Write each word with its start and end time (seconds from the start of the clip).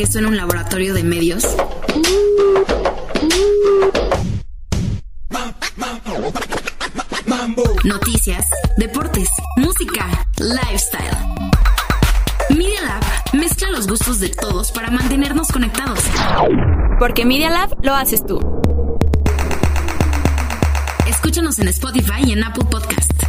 que 0.00 0.04
esto 0.04 0.18
en 0.18 0.24
un 0.24 0.36
laboratorio 0.38 0.94
de 0.94 1.04
medios? 1.04 1.44
Noticias, 7.84 8.46
deportes, 8.78 9.28
música, 9.56 10.06
lifestyle. 10.38 11.04
Media 12.48 12.80
Lab 12.80 13.02
mezcla 13.34 13.68
los 13.68 13.86
gustos 13.86 14.20
de 14.20 14.30
todos 14.30 14.72
para 14.72 14.90
mantenernos 14.90 15.48
conectados. 15.48 16.00
Porque 16.98 17.26
Media 17.26 17.50
Lab 17.50 17.76
lo 17.82 17.94
haces 17.94 18.24
tú. 18.24 18.40
Escúchanos 21.06 21.58
en 21.58 21.68
Spotify 21.68 22.22
y 22.24 22.32
en 22.32 22.42
Apple 22.44 22.64
Podcast. 22.70 23.19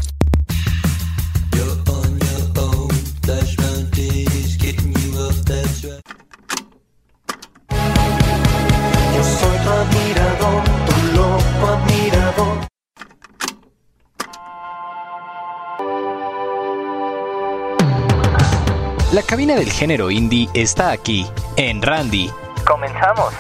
Cabina 19.32 19.56
del 19.56 19.72
género 19.72 20.12
indie 20.12 20.50
está 20.54 20.92
aquí, 20.92 21.26
en 21.56 21.82
Randy. 21.82 22.30
Comenzamos. 22.68 23.34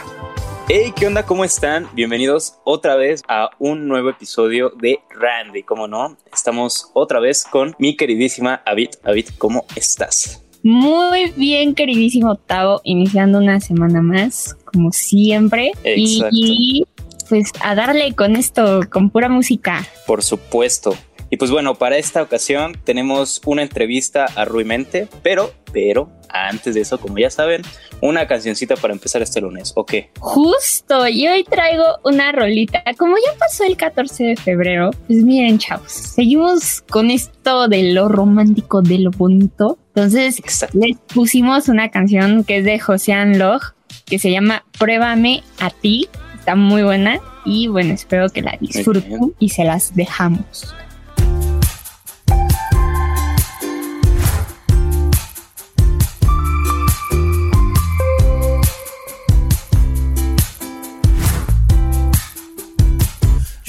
Hey, 0.69 0.93
¿qué 0.95 1.05
onda? 1.05 1.25
¿Cómo 1.25 1.43
están? 1.43 1.85
Bienvenidos 1.93 2.53
otra 2.63 2.95
vez 2.95 3.21
a 3.27 3.49
un 3.59 3.89
nuevo 3.89 4.09
episodio 4.09 4.69
de 4.69 5.01
Randy. 5.09 5.63
¿Cómo 5.63 5.89
no? 5.89 6.15
Estamos 6.31 6.89
otra 6.93 7.19
vez 7.19 7.43
con 7.43 7.75
mi 7.77 7.97
queridísima 7.97 8.61
Avid. 8.65 8.91
Avid, 9.03 9.31
¿cómo 9.37 9.65
estás? 9.75 10.41
Muy 10.63 11.33
bien, 11.35 11.75
queridísimo 11.75 12.31
Octavo, 12.31 12.79
iniciando 12.85 13.39
una 13.39 13.59
semana 13.59 14.01
más, 14.01 14.55
como 14.63 14.93
siempre. 14.93 15.73
Exacto. 15.83 16.29
Y 16.31 16.87
pues 17.27 17.51
a 17.61 17.75
darle 17.75 18.13
con 18.13 18.37
esto, 18.37 18.79
con 18.89 19.09
pura 19.09 19.27
música. 19.27 19.85
Por 20.07 20.23
supuesto. 20.23 20.95
Y 21.31 21.37
pues 21.37 21.49
bueno, 21.49 21.75
para 21.75 21.97
esta 21.97 22.21
ocasión 22.21 22.77
tenemos 22.83 23.41
una 23.45 23.61
entrevista 23.61 24.25
a 24.35 24.43
Ruimente, 24.43 25.07
pero, 25.23 25.53
pero, 25.71 26.11
antes 26.27 26.75
de 26.75 26.81
eso, 26.81 26.99
como 26.99 27.17
ya 27.19 27.29
saben, 27.29 27.61
una 28.01 28.27
cancioncita 28.27 28.75
para 28.75 28.93
empezar 28.93 29.21
este 29.21 29.39
lunes, 29.39 29.71
¿o 29.75 29.85
qué? 29.85 30.09
Justo, 30.19 31.07
y 31.07 31.29
hoy 31.29 31.45
traigo 31.45 31.85
una 32.03 32.33
rolita. 32.33 32.83
Como 32.97 33.15
ya 33.15 33.37
pasó 33.39 33.63
el 33.63 33.77
14 33.77 34.25
de 34.25 34.35
febrero, 34.35 34.91
pues 35.07 35.23
miren, 35.23 35.57
chavos, 35.57 35.93
seguimos 35.93 36.81
con 36.89 37.09
esto 37.09 37.69
de 37.69 37.93
lo 37.93 38.09
romántico, 38.09 38.81
de 38.81 38.99
lo 38.99 39.11
bonito. 39.11 39.79
Entonces, 39.95 40.37
Exacto. 40.37 40.77
les 40.79 40.97
pusimos 41.13 41.69
una 41.69 41.91
canción 41.91 42.43
que 42.43 42.57
es 42.57 42.65
de 42.65 42.77
Josean 42.77 43.39
Log, 43.39 43.61
que 44.05 44.19
se 44.19 44.31
llama 44.31 44.65
Pruébame 44.77 45.43
a 45.59 45.69
ti. 45.69 46.09
Está 46.37 46.55
muy 46.55 46.83
buena 46.83 47.21
y 47.45 47.69
bueno, 47.69 47.93
espero 47.93 48.27
que 48.27 48.41
la 48.41 48.57
disfruten 48.59 49.33
y 49.39 49.47
se 49.47 49.63
las 49.63 49.95
dejamos. 49.95 50.75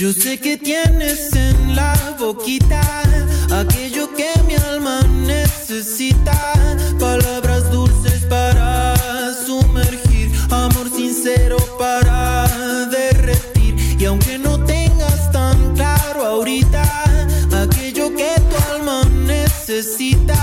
Yo 0.02 0.12
sé 0.12 0.36
que 0.36 0.56
tienes 0.56 1.32
en 1.32 1.76
la 1.76 1.94
boquita 2.18 2.80
aquello 3.52 4.12
que 4.16 4.32
mi 4.48 4.56
alma 4.56 5.00
necesita. 5.24 6.36
Palabras 6.98 7.70
dulces 7.70 8.24
para 8.24 8.96
sumergir, 9.46 10.28
amor 10.50 10.90
sincero 10.90 11.56
para 11.78 12.48
derretir. 12.90 13.76
Y 13.96 14.04
aunque 14.06 14.38
no 14.38 14.58
tengas 14.64 15.30
tan 15.30 15.72
claro 15.76 16.26
ahorita 16.26 16.82
aquello 17.62 18.12
que 18.16 18.34
tu 18.50 18.74
alma 18.74 19.04
necesita, 19.04 20.41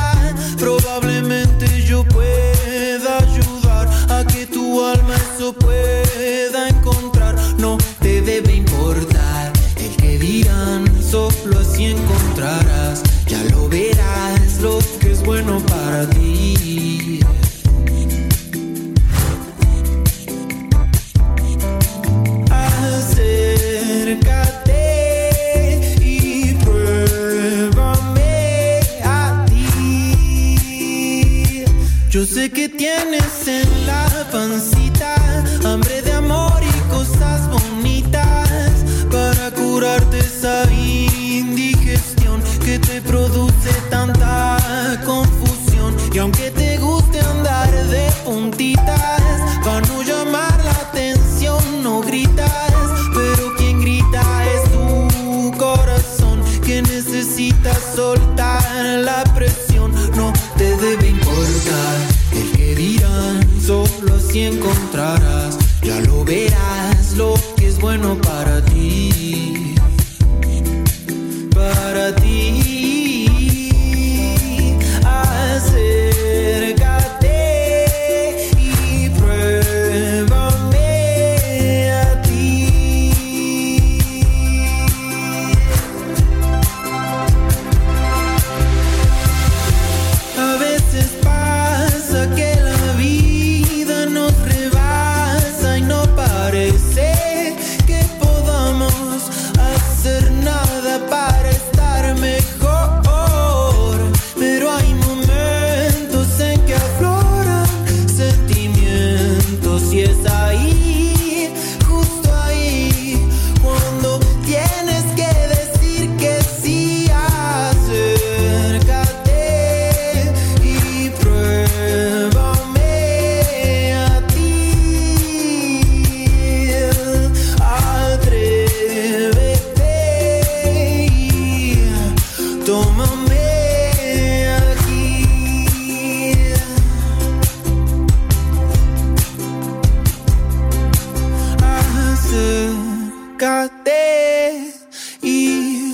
Y 145.22 145.94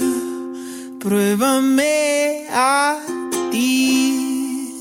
pruébame 0.99 2.47
a 2.51 2.97
ti. 3.51 4.71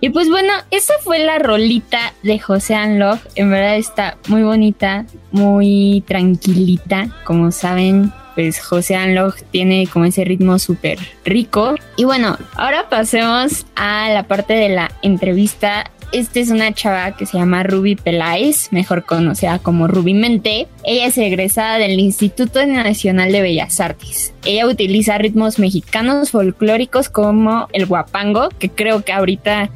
Y 0.00 0.10
pues 0.10 0.28
bueno, 0.28 0.52
esa 0.70 0.92
fue 1.02 1.20
la 1.20 1.38
rolita 1.38 2.12
de 2.22 2.38
José 2.38 2.76
Love. 2.98 3.26
En 3.34 3.50
verdad 3.50 3.76
está 3.76 4.18
muy 4.28 4.42
bonita, 4.42 5.06
muy 5.32 6.04
tranquilita. 6.06 7.08
Como 7.24 7.50
saben, 7.50 8.12
pues 8.34 8.60
José 8.60 8.98
Love 9.14 9.42
tiene 9.50 9.86
como 9.86 10.04
ese 10.04 10.24
ritmo 10.24 10.58
súper 10.58 10.98
rico. 11.24 11.76
Y 11.96 12.04
bueno, 12.04 12.36
ahora 12.56 12.90
pasemos 12.90 13.64
a 13.74 14.10
la 14.10 14.24
parte 14.24 14.52
de 14.52 14.68
la 14.68 14.90
entrevista 15.00 15.90
esta 16.12 16.40
es 16.40 16.50
una 16.50 16.72
chava 16.72 17.16
que 17.16 17.26
se 17.26 17.38
llama 17.38 17.62
Ruby 17.62 17.96
Peláez, 17.96 18.72
mejor 18.72 19.04
conocida 19.04 19.58
como 19.58 19.88
Ruby 19.88 20.14
Mente. 20.14 20.66
Ella 20.84 21.06
es 21.06 21.18
egresada 21.18 21.78
del 21.78 21.98
Instituto 21.98 22.64
Nacional 22.64 23.32
de 23.32 23.42
Bellas 23.42 23.80
Artes. 23.80 24.32
Ella 24.44 24.66
utiliza 24.66 25.18
ritmos 25.18 25.58
mexicanos 25.58 26.30
folclóricos 26.30 27.08
como 27.08 27.68
el 27.72 27.86
guapango, 27.86 28.48
que 28.58 28.70
creo 28.70 29.04
que 29.04 29.12
ahorita 29.12 29.70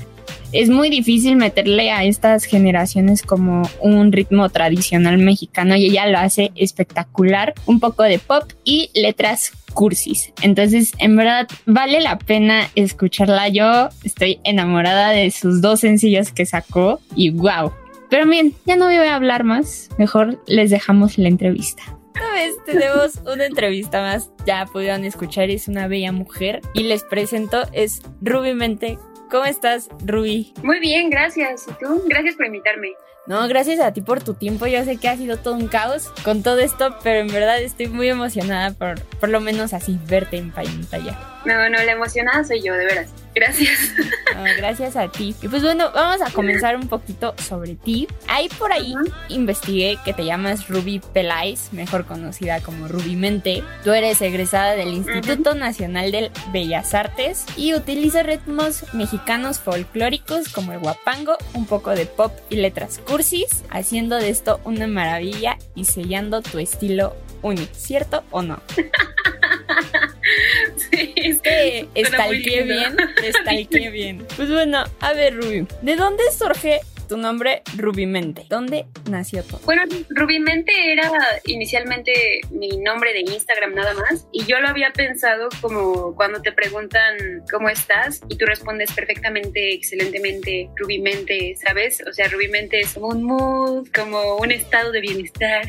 es 0.52 0.68
muy 0.68 0.90
difícil 0.90 1.36
meterle 1.36 1.90
a 1.90 2.04
estas 2.04 2.44
generaciones 2.44 3.22
como 3.22 3.62
un 3.80 4.12
ritmo 4.12 4.48
tradicional 4.50 5.18
mexicano 5.18 5.76
y 5.76 5.86
ella 5.86 6.06
lo 6.06 6.18
hace 6.18 6.52
espectacular, 6.56 7.54
un 7.66 7.80
poco 7.80 8.02
de 8.02 8.18
pop 8.18 8.44
y 8.64 8.90
letras 8.94 9.52
cursis. 9.72 10.32
Entonces, 10.42 10.92
en 10.98 11.16
verdad, 11.16 11.48
vale 11.66 12.00
la 12.00 12.18
pena 12.18 12.68
escucharla. 12.74 13.48
Yo 13.48 13.88
estoy 14.04 14.40
enamorada 14.44 15.10
de 15.10 15.30
sus 15.30 15.60
dos 15.60 15.80
sencillos 15.80 16.32
que 16.32 16.46
sacó 16.46 17.00
y 17.14 17.30
wow. 17.30 17.72
Pero 18.10 18.26
bien, 18.26 18.54
ya 18.66 18.76
no 18.76 18.86
voy 18.86 18.96
a 18.96 19.14
hablar 19.14 19.44
más, 19.44 19.88
mejor 19.98 20.42
les 20.46 20.70
dejamos 20.70 21.16
la 21.16 21.28
entrevista. 21.28 21.82
Esta 22.14 22.32
vez 22.34 22.54
tenemos 22.66 23.20
una 23.32 23.46
entrevista 23.46 24.02
más, 24.02 24.30
ya 24.46 24.66
pudieron 24.66 25.04
escuchar, 25.04 25.50
es 25.50 25.66
una 25.66 25.88
bella 25.88 26.12
mujer 26.12 26.60
y 26.74 26.82
les 26.82 27.04
presento, 27.04 27.62
es 27.72 28.02
Ruby 28.20 28.54
Mente 28.54 28.98
¿Cómo 29.32 29.46
estás, 29.46 29.88
Ruby? 30.04 30.52
Muy 30.62 30.78
bien, 30.78 31.08
gracias. 31.08 31.66
¿Y 31.66 31.72
tú? 31.82 32.02
Gracias 32.06 32.36
por 32.36 32.44
invitarme. 32.44 32.92
No, 33.24 33.46
gracias 33.46 33.78
a 33.78 33.92
ti 33.92 34.00
por 34.00 34.22
tu 34.22 34.34
tiempo. 34.34 34.66
Yo 34.66 34.84
sé 34.84 34.96
que 34.96 35.08
ha 35.08 35.16
sido 35.16 35.36
todo 35.36 35.54
un 35.54 35.68
caos 35.68 36.10
con 36.24 36.42
todo 36.42 36.58
esto, 36.58 36.96
pero 37.04 37.20
en 37.20 37.28
verdad 37.28 37.60
estoy 37.62 37.86
muy 37.86 38.08
emocionada 38.08 38.72
por, 38.72 39.00
por 39.20 39.28
lo 39.28 39.40
menos 39.40 39.72
así, 39.72 39.98
verte 40.06 40.38
en 40.38 40.50
pantalla. 40.50 41.18
No, 41.44 41.68
no, 41.68 41.82
la 41.82 41.92
emocionada 41.92 42.44
soy 42.44 42.62
yo, 42.62 42.74
de 42.74 42.84
veras. 42.84 43.10
Gracias. 43.34 43.78
gracias 44.58 44.96
a 44.96 45.08
ti. 45.08 45.34
Y 45.40 45.48
pues 45.48 45.62
bueno, 45.62 45.90
vamos 45.94 46.20
a 46.20 46.30
comenzar 46.30 46.76
un 46.76 46.88
poquito 46.88 47.34
sobre 47.38 47.74
ti. 47.74 48.06
Ahí 48.28 48.48
por 48.58 48.72
ahí 48.72 48.94
investigué 49.28 49.98
que 50.04 50.12
te 50.12 50.24
llamas 50.24 50.68
Ruby 50.68 51.00
Peláez, 51.12 51.72
mejor 51.72 52.04
conocida 52.04 52.60
como 52.60 52.88
Ruby 52.88 53.16
Mente. 53.16 53.64
Tú 53.84 53.92
eres 53.92 54.20
egresada 54.20 54.72
del 54.72 54.88
Instituto 54.88 55.54
Nacional 55.54 56.12
de 56.12 56.30
Bellas 56.52 56.94
Artes 56.94 57.46
y 57.56 57.74
utilizas 57.74 58.26
ritmos 58.26 58.84
mexicanos 58.92 59.58
folclóricos 59.60 60.48
como 60.50 60.72
el 60.72 60.78
guapango, 60.78 61.36
un 61.54 61.66
poco 61.66 61.90
de 61.90 62.06
pop 62.06 62.32
y 62.50 62.56
letras 62.56 63.00
cursis, 63.12 63.62
haciendo 63.68 64.16
de 64.16 64.30
esto 64.30 64.58
una 64.64 64.86
maravilla 64.86 65.58
y 65.74 65.84
sellando 65.84 66.40
tu 66.40 66.58
estilo 66.58 67.14
único, 67.42 67.70
¿cierto 67.74 68.24
o 68.30 68.40
no? 68.40 68.58
sí, 70.76 71.12
es 71.16 71.42
que 71.42 71.88
estalqué 71.94 72.62
bien, 72.62 72.96
estalqué 73.22 73.90
bien. 73.90 74.26
Pues 74.34 74.50
bueno, 74.50 74.84
a 75.00 75.12
ver, 75.12 75.36
Ruby, 75.36 75.66
¿de 75.82 75.96
dónde 75.96 76.22
surge 76.34 76.80
tu 77.12 77.18
nombre 77.18 77.60
Rubimente. 77.76 78.46
¿Dónde 78.48 78.86
nació 79.10 79.42
todo? 79.42 79.60
Bueno, 79.66 79.82
Rubimente 80.08 80.72
era 80.94 81.10
inicialmente 81.44 82.40
mi 82.50 82.78
nombre 82.78 83.12
de 83.12 83.20
Instagram 83.20 83.74
nada 83.74 83.92
más 83.92 84.26
y 84.32 84.46
yo 84.46 84.58
lo 84.60 84.68
había 84.68 84.94
pensado 84.94 85.50
como 85.60 86.14
cuando 86.14 86.40
te 86.40 86.52
preguntan 86.52 87.44
cómo 87.50 87.68
estás 87.68 88.22
y 88.30 88.38
tú 88.38 88.46
respondes 88.46 88.92
perfectamente, 88.92 89.74
excelentemente, 89.74 90.70
Rubimente, 90.76 91.54
¿sabes? 91.62 92.02
O 92.08 92.14
sea, 92.14 92.28
Rubimente 92.28 92.80
es 92.80 92.94
como 92.94 93.08
un 93.08 93.24
mood, 93.24 93.88
como 93.94 94.36
un 94.36 94.50
estado 94.50 94.90
de 94.90 95.02
bienestar. 95.02 95.66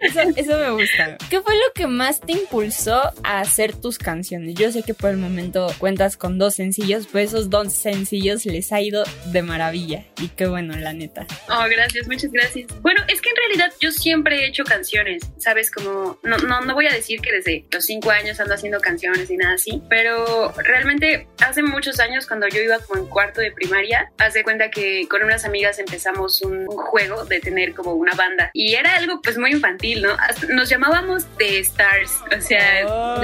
Eso, 0.00 0.20
eso 0.36 0.58
me 0.58 0.70
gusta. 0.70 1.16
¿Qué 1.30 1.40
fue 1.40 1.54
lo 1.54 1.72
que 1.74 1.86
más 1.86 2.20
te 2.20 2.32
impulsó 2.32 3.12
a 3.24 3.40
hacer 3.40 3.74
tus 3.74 3.98
canciones? 3.98 4.54
Yo 4.54 4.70
sé 4.70 4.82
que 4.82 4.94
por 4.94 5.10
el 5.10 5.16
momento 5.16 5.68
cuentas 5.78 6.16
con 6.16 6.38
dos 6.38 6.54
sencillos, 6.54 7.06
pues 7.10 7.30
esos 7.30 7.50
dos 7.50 7.72
sencillos 7.72 8.46
les 8.46 8.72
ha 8.72 8.80
ido 8.80 9.04
de 9.26 9.42
maravilla. 9.42 10.04
Y 10.20 10.28
qué 10.28 10.46
bueno, 10.46 10.76
la 10.76 10.92
neta. 10.92 11.26
Oh, 11.48 11.64
gracias, 11.68 12.06
muchas 12.06 12.30
gracias. 12.30 12.68
Bueno, 12.82 13.02
es 13.08 13.20
que 13.20 13.30
en 13.30 13.36
realidad 13.36 13.72
yo 13.80 13.90
siempre 13.90 14.44
he 14.44 14.48
hecho 14.48 14.64
canciones, 14.64 15.22
¿sabes? 15.38 15.70
Como, 15.70 16.18
no, 16.22 16.36
no, 16.38 16.60
no 16.60 16.74
voy 16.74 16.86
a 16.86 16.92
decir 16.92 17.20
que 17.20 17.32
desde 17.32 17.64
los 17.70 17.84
cinco 17.84 18.10
años 18.10 18.38
ando 18.40 18.54
haciendo 18.54 18.80
canciones 18.80 19.30
y 19.30 19.36
nada 19.36 19.54
así, 19.54 19.82
pero 19.88 20.52
realmente 20.52 21.28
hace 21.44 21.62
muchos 21.62 22.00
años 22.00 22.26
cuando 22.26 22.48
yo 22.48 22.60
iba 22.60 22.78
como 22.80 23.00
en 23.02 23.08
cuarto 23.08 23.40
de 23.40 23.52
primaria, 23.52 24.10
hace 24.18 24.42
cuenta 24.42 24.70
que 24.70 25.06
con 25.08 25.22
unas 25.22 25.44
amigas 25.44 25.78
empezamos 25.78 26.42
un, 26.42 26.66
juego 26.66 27.24
de 27.24 27.40
tener 27.40 27.74
como 27.74 27.92
una 27.94 28.14
banda 28.14 28.45
y 28.52 28.74
era 28.74 28.96
algo 28.96 29.20
pues 29.22 29.38
muy 29.38 29.52
infantil, 29.52 30.02
¿no? 30.02 30.16
Nos 30.50 30.68
llamábamos 30.68 31.26
The 31.38 31.60
Stars, 31.60 32.12
o 32.36 32.40
sea, 32.40 32.86
oh. 32.86 33.22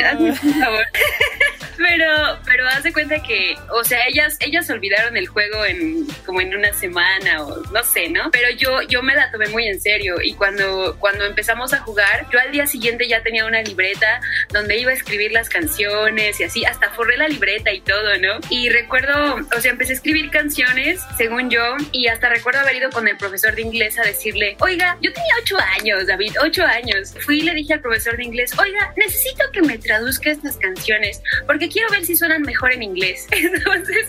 favor. 0.61 0.87
pero, 1.77 2.39
pero 2.45 2.69
haz 2.69 2.83
de 2.83 2.93
cuenta 2.93 3.23
que, 3.23 3.57
o 3.71 3.85
sea, 3.85 4.07
ellas, 4.07 4.37
ellas 4.41 4.69
olvidaron 4.71 5.17
el 5.17 5.27
juego 5.27 5.65
en 5.65 6.07
como 6.25 6.41
en 6.41 6.55
una 6.55 6.73
semana 6.73 7.43
o 7.45 7.63
no 7.73 7.83
sé, 7.83 8.09
¿no? 8.09 8.31
Pero 8.31 8.51
yo, 8.57 8.83
yo 8.83 9.03
me 9.03 9.15
la 9.15 9.31
tomé 9.31 9.49
muy 9.49 9.67
en 9.67 9.81
serio 9.81 10.17
y 10.23 10.35
cuando, 10.35 10.97
cuando 10.99 11.25
empezamos 11.25 11.73
a 11.73 11.79
jugar, 11.79 12.27
yo 12.31 12.39
al 12.41 12.53
día 12.53 12.67
siguiente 12.67 13.09
ya 13.09 13.23
tenía 13.23 13.45
una 13.45 13.63
libreta 13.63 14.21
donde 14.51 14.79
iba 14.79 14.91
a 14.91 14.95
escribir 14.95 15.33
las 15.33 15.49
canciones 15.49 16.41
y 16.41 16.45
así, 16.45 16.65
hasta 16.65 16.91
forré 16.91 17.17
la 17.17 17.29
libreta 17.29 17.73
y 17.73 17.81
todo, 17.81 18.17
¿no? 18.19 18.39
Y 18.51 18.69
recuerdo, 18.69 19.37
o 19.57 19.61
sea, 19.61 19.73
empecé 19.73 19.93
a 19.93 19.97
escribir 19.97 20.31
canciones, 20.31 21.01
según 21.17 21.51
yo, 21.51 21.77
y 21.93 22.09
hasta 22.09 22.29
recuerdo 22.29 22.61
haber 22.61 22.77
ido 22.77 22.91
con 22.91 23.09
el 23.09 23.17
profesor 23.17 23.55
de 23.55 23.63
inglés 23.63 23.99
a 23.99 24.03
decirle, 24.03 24.57
oiga, 24.61 24.99
yo 25.03 25.13
tenía 25.13 25.35
ocho 25.43 25.57
años, 25.79 26.07
David, 26.07 26.33
ocho 26.43 26.65
años. 26.65 27.15
Fui 27.25 27.41
y 27.41 27.43
le 27.43 27.55
dije 27.55 27.75
al 27.75 27.81
profesor 27.81 28.17
de 28.17 28.25
inglés, 28.25 28.57
oiga, 28.59 28.93
necesito 28.97 29.45
que 29.53 29.63
me 29.63 29.77
traduzca 29.79 30.31
estas 30.31 30.57
canciones 30.57 31.21
porque 31.47 31.69
quiero 31.69 31.91
ver 31.91 32.07
si 32.07 32.17
suenan 32.17 32.43
mejor 32.43 32.73
en 32.73 32.83
inglés. 32.83 33.27
Entonces, 33.33 34.09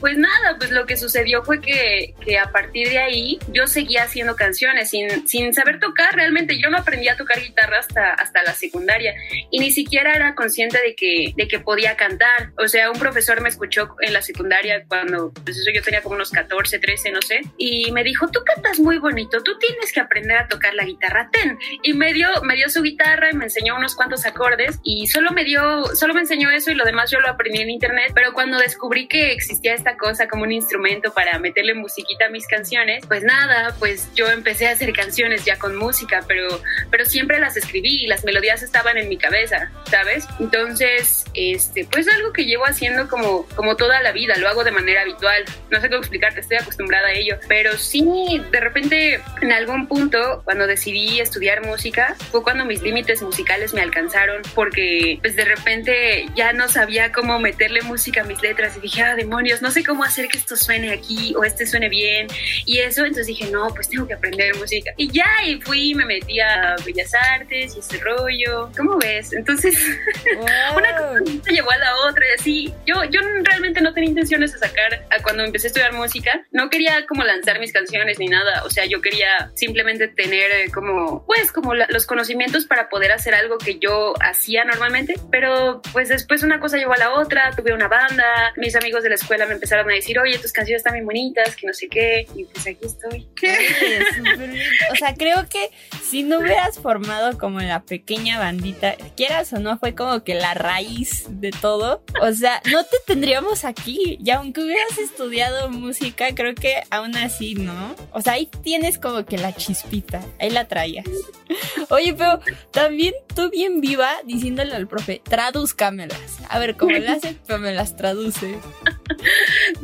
pues 0.00 0.16
nada, 0.16 0.56
pues 0.58 0.70
lo 0.70 0.86
que 0.86 0.96
sucedió 0.96 1.42
fue 1.42 1.60
que, 1.60 2.14
que, 2.24 2.38
a 2.38 2.50
partir 2.50 2.88
de 2.88 2.98
ahí 2.98 3.38
yo 3.52 3.66
seguía 3.66 4.04
haciendo 4.04 4.36
canciones 4.36 4.90
sin, 4.90 5.26
sin 5.28 5.54
saber 5.54 5.78
tocar 5.78 6.14
realmente. 6.14 6.58
Yo 6.58 6.70
no 6.70 6.78
aprendí 6.78 7.08
a 7.08 7.16
tocar 7.16 7.40
guitarra 7.40 7.78
hasta, 7.78 8.14
hasta 8.14 8.42
la 8.42 8.54
secundaria 8.54 9.14
y 9.50 9.58
ni 9.58 9.70
siquiera 9.70 10.14
era 10.14 10.34
consciente 10.34 10.78
de 10.80 10.94
que, 10.94 11.32
de 11.36 11.48
que 11.48 11.58
podía 11.60 11.96
cantar. 11.96 12.52
O 12.56 12.68
sea, 12.68 12.90
un 12.90 12.98
profesor 12.98 13.40
me 13.40 13.48
escuchó 13.48 13.96
en 14.00 14.12
la 14.12 14.22
secundaria 14.22 14.84
cuando, 14.86 15.32
pues 15.44 15.56
eso 15.58 15.70
yo 15.74 15.82
tenía 15.82 16.02
como 16.02 16.14
unos 16.14 16.30
14, 16.30 16.78
13, 16.78 17.10
no 17.10 17.22
sé, 17.22 17.40
y 17.56 17.90
me 17.92 18.04
dijo, 18.04 18.28
tú 18.28 18.40
cantas 18.44 18.78
muy 18.78 18.98
bonito, 18.98 19.42
tú 19.42 19.58
tienes 19.58 19.92
que 19.92 20.00
aprender 20.00 20.36
a 20.36 20.48
tocar 20.48 20.74
la 20.74 20.84
guitarra, 20.84 21.28
ten. 21.32 21.58
Y 21.82 21.94
me 21.94 22.12
dio, 22.12 22.28
me 22.42 22.54
dio 22.54 22.68
su 22.68 22.82
guitarra 22.82 23.30
y 23.30 23.36
me 23.36 23.44
enseñó 23.44 23.76
unos 23.76 23.94
cuantos 23.94 24.26
acordes 24.26 24.78
y 24.82 25.06
solo 25.08 25.30
me 25.32 25.44
dio, 25.44 25.84
solo 25.94 26.14
me 26.14 26.20
enseñó 26.20 26.50
eso 26.50 26.70
y 26.70 26.74
lo 26.74 26.84
demás 26.84 27.10
yo 27.10 27.20
lo 27.20 27.28
aprendí 27.28 27.60
en 27.60 27.70
internet, 27.70 28.12
pero 28.14 28.32
cuando 28.32 28.58
descubrí 28.58 29.08
que 29.08 29.32
existía 29.32 29.74
esta 29.74 29.87
cosa 29.96 30.28
como 30.28 30.44
un 30.44 30.52
instrumento 30.52 31.12
para 31.12 31.38
meterle 31.38 31.74
musiquita 31.74 32.26
a 32.26 32.28
mis 32.28 32.46
canciones, 32.46 33.04
pues 33.06 33.22
nada, 33.22 33.74
pues 33.78 34.08
yo 34.14 34.28
empecé 34.28 34.68
a 34.68 34.72
hacer 34.72 34.92
canciones 34.92 35.44
ya 35.44 35.58
con 35.58 35.76
música, 35.76 36.22
pero, 36.26 36.60
pero 36.90 37.04
siempre 37.04 37.38
las 37.38 37.56
escribí 37.56 38.04
y 38.04 38.06
las 38.06 38.24
melodías 38.24 38.62
estaban 38.62 38.98
en 38.98 39.08
mi 39.08 39.16
cabeza, 39.16 39.70
¿sabes? 39.90 40.26
Entonces, 40.40 41.24
este, 41.34 41.86
pues 41.90 42.08
algo 42.08 42.32
que 42.32 42.44
llevo 42.44 42.64
haciendo 42.64 43.08
como, 43.08 43.46
como 43.54 43.76
toda 43.76 44.00
la 44.02 44.12
vida, 44.12 44.36
lo 44.38 44.48
hago 44.48 44.64
de 44.64 44.70
manera 44.70 45.02
habitual, 45.02 45.44
no 45.70 45.80
sé 45.80 45.88
cómo 45.88 46.00
explicarte, 46.00 46.40
estoy 46.40 46.58
acostumbrada 46.58 47.08
a 47.08 47.12
ello, 47.12 47.38
pero 47.48 47.76
sí, 47.76 48.42
de 48.50 48.60
repente, 48.60 49.20
en 49.40 49.52
algún 49.52 49.86
punto, 49.86 50.42
cuando 50.44 50.66
decidí 50.66 51.20
estudiar 51.20 51.64
música, 51.64 52.16
fue 52.30 52.42
cuando 52.42 52.64
mis 52.64 52.82
límites 52.82 53.22
musicales 53.22 53.74
me 53.74 53.82
alcanzaron, 53.82 54.42
porque 54.54 55.18
pues 55.20 55.36
de 55.36 55.44
repente 55.44 56.26
ya 56.34 56.52
no 56.52 56.68
sabía 56.68 57.12
cómo 57.12 57.38
meterle 57.38 57.82
música 57.82 58.22
a 58.22 58.24
mis 58.24 58.40
letras 58.42 58.76
y 58.76 58.80
dije, 58.80 59.02
ah, 59.02 59.14
demonios, 59.14 59.62
no 59.62 59.70
sé 59.70 59.77
cómo 59.84 60.04
hacer 60.04 60.28
que 60.28 60.38
esto 60.38 60.56
suene 60.56 60.92
aquí 60.92 61.34
o 61.36 61.44
este 61.44 61.66
suene 61.66 61.88
bien 61.88 62.28
y 62.64 62.78
eso, 62.80 63.02
entonces 63.02 63.26
dije, 63.26 63.50
no, 63.50 63.68
pues 63.68 63.88
tengo 63.88 64.06
que 64.06 64.14
aprender 64.14 64.56
música. 64.56 64.92
Y 64.96 65.10
ya, 65.10 65.28
y 65.44 65.60
fui, 65.60 65.94
me 65.94 66.04
metí 66.04 66.40
a 66.40 66.76
Bellas 66.84 67.12
Artes 67.14 67.76
y 67.76 67.78
ese 67.78 67.98
rollo. 67.98 68.70
¿Cómo 68.76 68.98
ves? 68.98 69.32
Entonces, 69.32 69.74
una 70.76 70.96
cosa 70.96 71.50
llevó 71.50 71.70
a 71.70 71.78
la 71.78 71.96
otra 72.08 72.24
y 72.26 72.40
así. 72.40 72.74
Yo, 72.86 73.04
yo 73.04 73.20
realmente 73.42 73.80
no 73.80 73.92
tenía 73.92 74.10
intenciones 74.10 74.52
de 74.52 74.58
sacar 74.58 75.06
a 75.10 75.22
cuando 75.22 75.44
empecé 75.44 75.66
a 75.66 75.68
estudiar 75.68 75.92
música. 75.92 76.46
No 76.52 76.70
quería 76.70 77.06
como 77.06 77.24
lanzar 77.24 77.60
mis 77.60 77.72
canciones 77.72 78.18
ni 78.18 78.28
nada. 78.28 78.64
O 78.64 78.70
sea, 78.70 78.86
yo 78.86 79.00
quería 79.00 79.50
simplemente 79.54 80.08
tener 80.08 80.50
eh, 80.50 80.70
como, 80.72 81.24
pues, 81.26 81.52
como 81.52 81.74
los 81.74 82.06
conocimientos 82.06 82.66
para 82.66 82.88
poder 82.88 83.12
hacer 83.12 83.34
algo 83.34 83.58
que 83.58 83.78
yo 83.78 84.14
hacía 84.20 84.64
normalmente. 84.64 85.14
Pero 85.30 85.82
pues 85.92 86.08
después 86.08 86.42
una 86.42 86.60
cosa 86.60 86.76
llevó 86.76 86.94
a 86.94 86.98
la 86.98 87.14
otra. 87.14 87.52
Tuve 87.56 87.72
una 87.72 87.88
banda. 87.88 88.52
Mis 88.56 88.74
amigos 88.76 89.02
de 89.02 89.10
la 89.10 89.14
escuela 89.14 89.46
me 89.46 89.54
empezaron 89.54 89.67
a 89.72 89.82
decir, 89.84 90.18
oye, 90.18 90.38
tus 90.38 90.52
canciones 90.52 90.80
están 90.80 90.94
bien 90.94 91.06
bonitas, 91.06 91.56
que 91.56 91.66
no 91.66 91.72
sé 91.72 91.88
qué, 91.88 92.26
y 92.34 92.44
pues 92.44 92.66
aquí 92.66 92.86
estoy. 92.86 93.28
o 94.92 94.96
sea, 94.96 95.14
creo 95.14 95.48
que 95.48 95.70
si 96.02 96.22
no 96.22 96.38
hubieras 96.38 96.78
formado 96.78 97.38
como 97.38 97.60
la 97.60 97.82
pequeña 97.82 98.38
bandita, 98.38 98.94
quieras 99.16 99.52
o 99.52 99.58
no, 99.58 99.78
fue 99.78 99.94
como 99.94 100.24
que 100.24 100.34
la 100.34 100.54
raíz 100.54 101.26
de 101.28 101.50
todo. 101.50 102.02
O 102.22 102.32
sea, 102.32 102.60
no 102.70 102.84
te 102.84 102.96
tendríamos 103.06 103.64
aquí, 103.64 104.18
y 104.24 104.30
aunque 104.30 104.62
hubieras 104.62 104.98
estudiado 104.98 105.70
música, 105.70 106.34
creo 106.34 106.54
que 106.54 106.82
aún 106.90 107.16
así, 107.16 107.54
¿no? 107.54 107.94
O 108.12 108.20
sea, 108.20 108.34
ahí 108.34 108.48
tienes 108.62 108.98
como 108.98 109.24
que 109.24 109.38
la 109.38 109.54
chispita, 109.54 110.22
ahí 110.38 110.50
la 110.50 110.66
traías. 110.66 111.06
Oye, 111.90 112.14
pero 112.14 112.40
también 112.70 113.14
tú 113.34 113.50
bien 113.50 113.80
viva 113.80 114.10
diciéndole 114.24 114.74
al 114.74 114.88
profe, 114.88 115.20
tradúzcamelas. 115.24 116.38
A 116.48 116.58
ver, 116.58 116.76
¿cómo 116.76 116.92
le 116.92 117.08
hace? 117.08 117.36
Pero 117.46 117.58
me 117.58 117.72
las 117.72 117.96
traduce. 117.96 118.58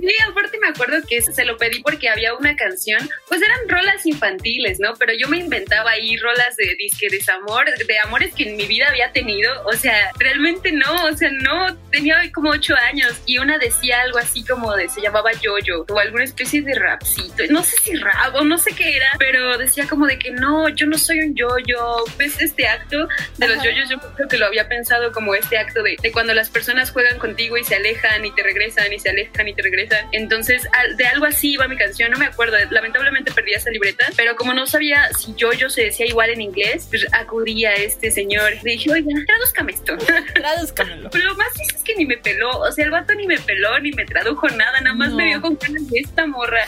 Sí, 0.00 0.14
aparte 0.28 0.58
me 0.58 0.68
acuerdo 0.68 0.98
que 1.06 1.20
se 1.22 1.44
lo 1.44 1.56
pedí 1.56 1.80
porque 1.82 2.08
había 2.08 2.34
una 2.34 2.56
canción, 2.56 3.08
pues 3.28 3.42
eran 3.42 3.68
rolas 3.68 4.04
infantiles, 4.06 4.80
¿no? 4.80 4.94
Pero 4.94 5.12
yo 5.14 5.28
me 5.28 5.38
inventaba 5.38 5.90
ahí 5.90 6.16
rolas 6.16 6.56
de 6.56 6.74
disque 6.78 7.08
desamor, 7.10 7.66
de 7.66 7.98
amores 7.98 8.34
que 8.34 8.44
en 8.44 8.56
mi 8.56 8.66
vida 8.66 8.88
había 8.88 9.12
tenido. 9.12 9.52
O 9.66 9.72
sea, 9.72 10.10
realmente 10.18 10.72
no, 10.72 11.04
o 11.06 11.16
sea, 11.16 11.30
no, 11.30 11.76
tenía 11.90 12.20
como 12.32 12.50
ocho 12.50 12.74
años 12.90 13.14
y 13.26 13.38
una 13.38 13.58
decía 13.58 14.00
algo 14.02 14.18
así 14.18 14.44
como 14.44 14.74
de, 14.76 14.88
se 14.88 15.00
llamaba 15.00 15.32
Yoyo 15.32 15.84
o 15.88 15.98
alguna 15.98 16.24
especie 16.24 16.62
de 16.62 16.74
rapcito, 16.74 17.44
no 17.50 17.62
sé 17.62 17.76
si 17.78 17.94
rap 17.96 18.34
o 18.34 18.44
no 18.44 18.58
sé 18.58 18.72
qué 18.74 18.96
era, 18.96 19.08
pero 19.18 19.56
decía 19.58 19.86
como 19.88 20.06
de 20.06 20.18
que 20.18 20.30
no, 20.30 20.68
yo 20.68 20.86
no 20.86 20.98
soy 20.98 21.20
un 21.20 21.34
Yoyo. 21.34 22.04
¿Ves 22.18 22.40
este 22.40 22.66
acto 22.66 23.08
de 23.36 23.48
los 23.48 23.62
yoyos? 23.62 23.88
Yo 23.88 23.98
creo 23.98 24.28
que 24.28 24.38
lo 24.38 24.46
había 24.46 24.68
pensado 24.68 25.12
como 25.12 25.34
este 25.34 25.58
acto 25.58 25.82
de, 25.82 25.96
de 26.00 26.12
cuando 26.12 26.34
las 26.34 26.50
personas 26.50 26.90
juegan 26.90 27.18
contigo 27.18 27.56
y 27.56 27.64
se 27.64 27.76
alejan 27.76 28.24
y 28.24 28.32
te 28.32 28.42
regresan 28.42 28.92
y 28.92 28.98
se 28.98 29.10
alejan 29.10 29.48
y 29.48 29.54
te 29.54 29.62
regresan. 29.64 30.06
Entonces, 30.12 30.62
al- 30.72 30.96
de 30.96 31.06
algo 31.06 31.26
así 31.26 31.52
iba 31.54 31.66
mi 31.66 31.76
canción, 31.76 32.10
no 32.12 32.18
me 32.18 32.26
acuerdo, 32.26 32.56
lamentablemente 32.70 33.32
perdí 33.32 33.52
esa 33.54 33.70
libreta, 33.70 34.06
pero 34.16 34.36
como 34.36 34.54
no 34.54 34.66
sabía 34.66 35.10
si 35.18 35.34
Yoyo 35.34 35.68
se 35.70 35.84
decía 35.86 36.06
igual 36.06 36.30
en 36.30 36.40
inglés, 36.42 36.86
pues 36.88 37.04
acudí 37.12 37.64
a 37.64 37.72
este 37.74 38.10
señor 38.10 38.52
y 38.62 38.64
dije, 38.64 38.92
oiga, 38.92 39.08
tradúzcame 39.26 39.72
esto. 39.72 39.96
Tradúzcamelo. 40.34 41.10
Pero 41.10 41.24
lo 41.24 41.34
más 41.36 41.48
es 41.74 41.82
que 41.82 41.94
ni 41.96 42.06
me 42.06 42.18
peló, 42.18 42.50
o 42.50 42.70
sea, 42.70 42.84
el 42.84 42.90
vato 42.90 43.14
ni 43.14 43.26
me 43.26 43.38
peló, 43.38 43.78
ni 43.80 43.90
me 43.92 44.04
tradujo 44.04 44.48
nada, 44.48 44.80
nada 44.80 44.94
más 44.94 45.10
No. 45.10 45.16
me 45.16 45.24
vio 45.26 45.40
con 45.40 45.56
ganas 45.58 45.88
de 45.88 45.98
esta 46.00 46.26
morra. 46.26 46.64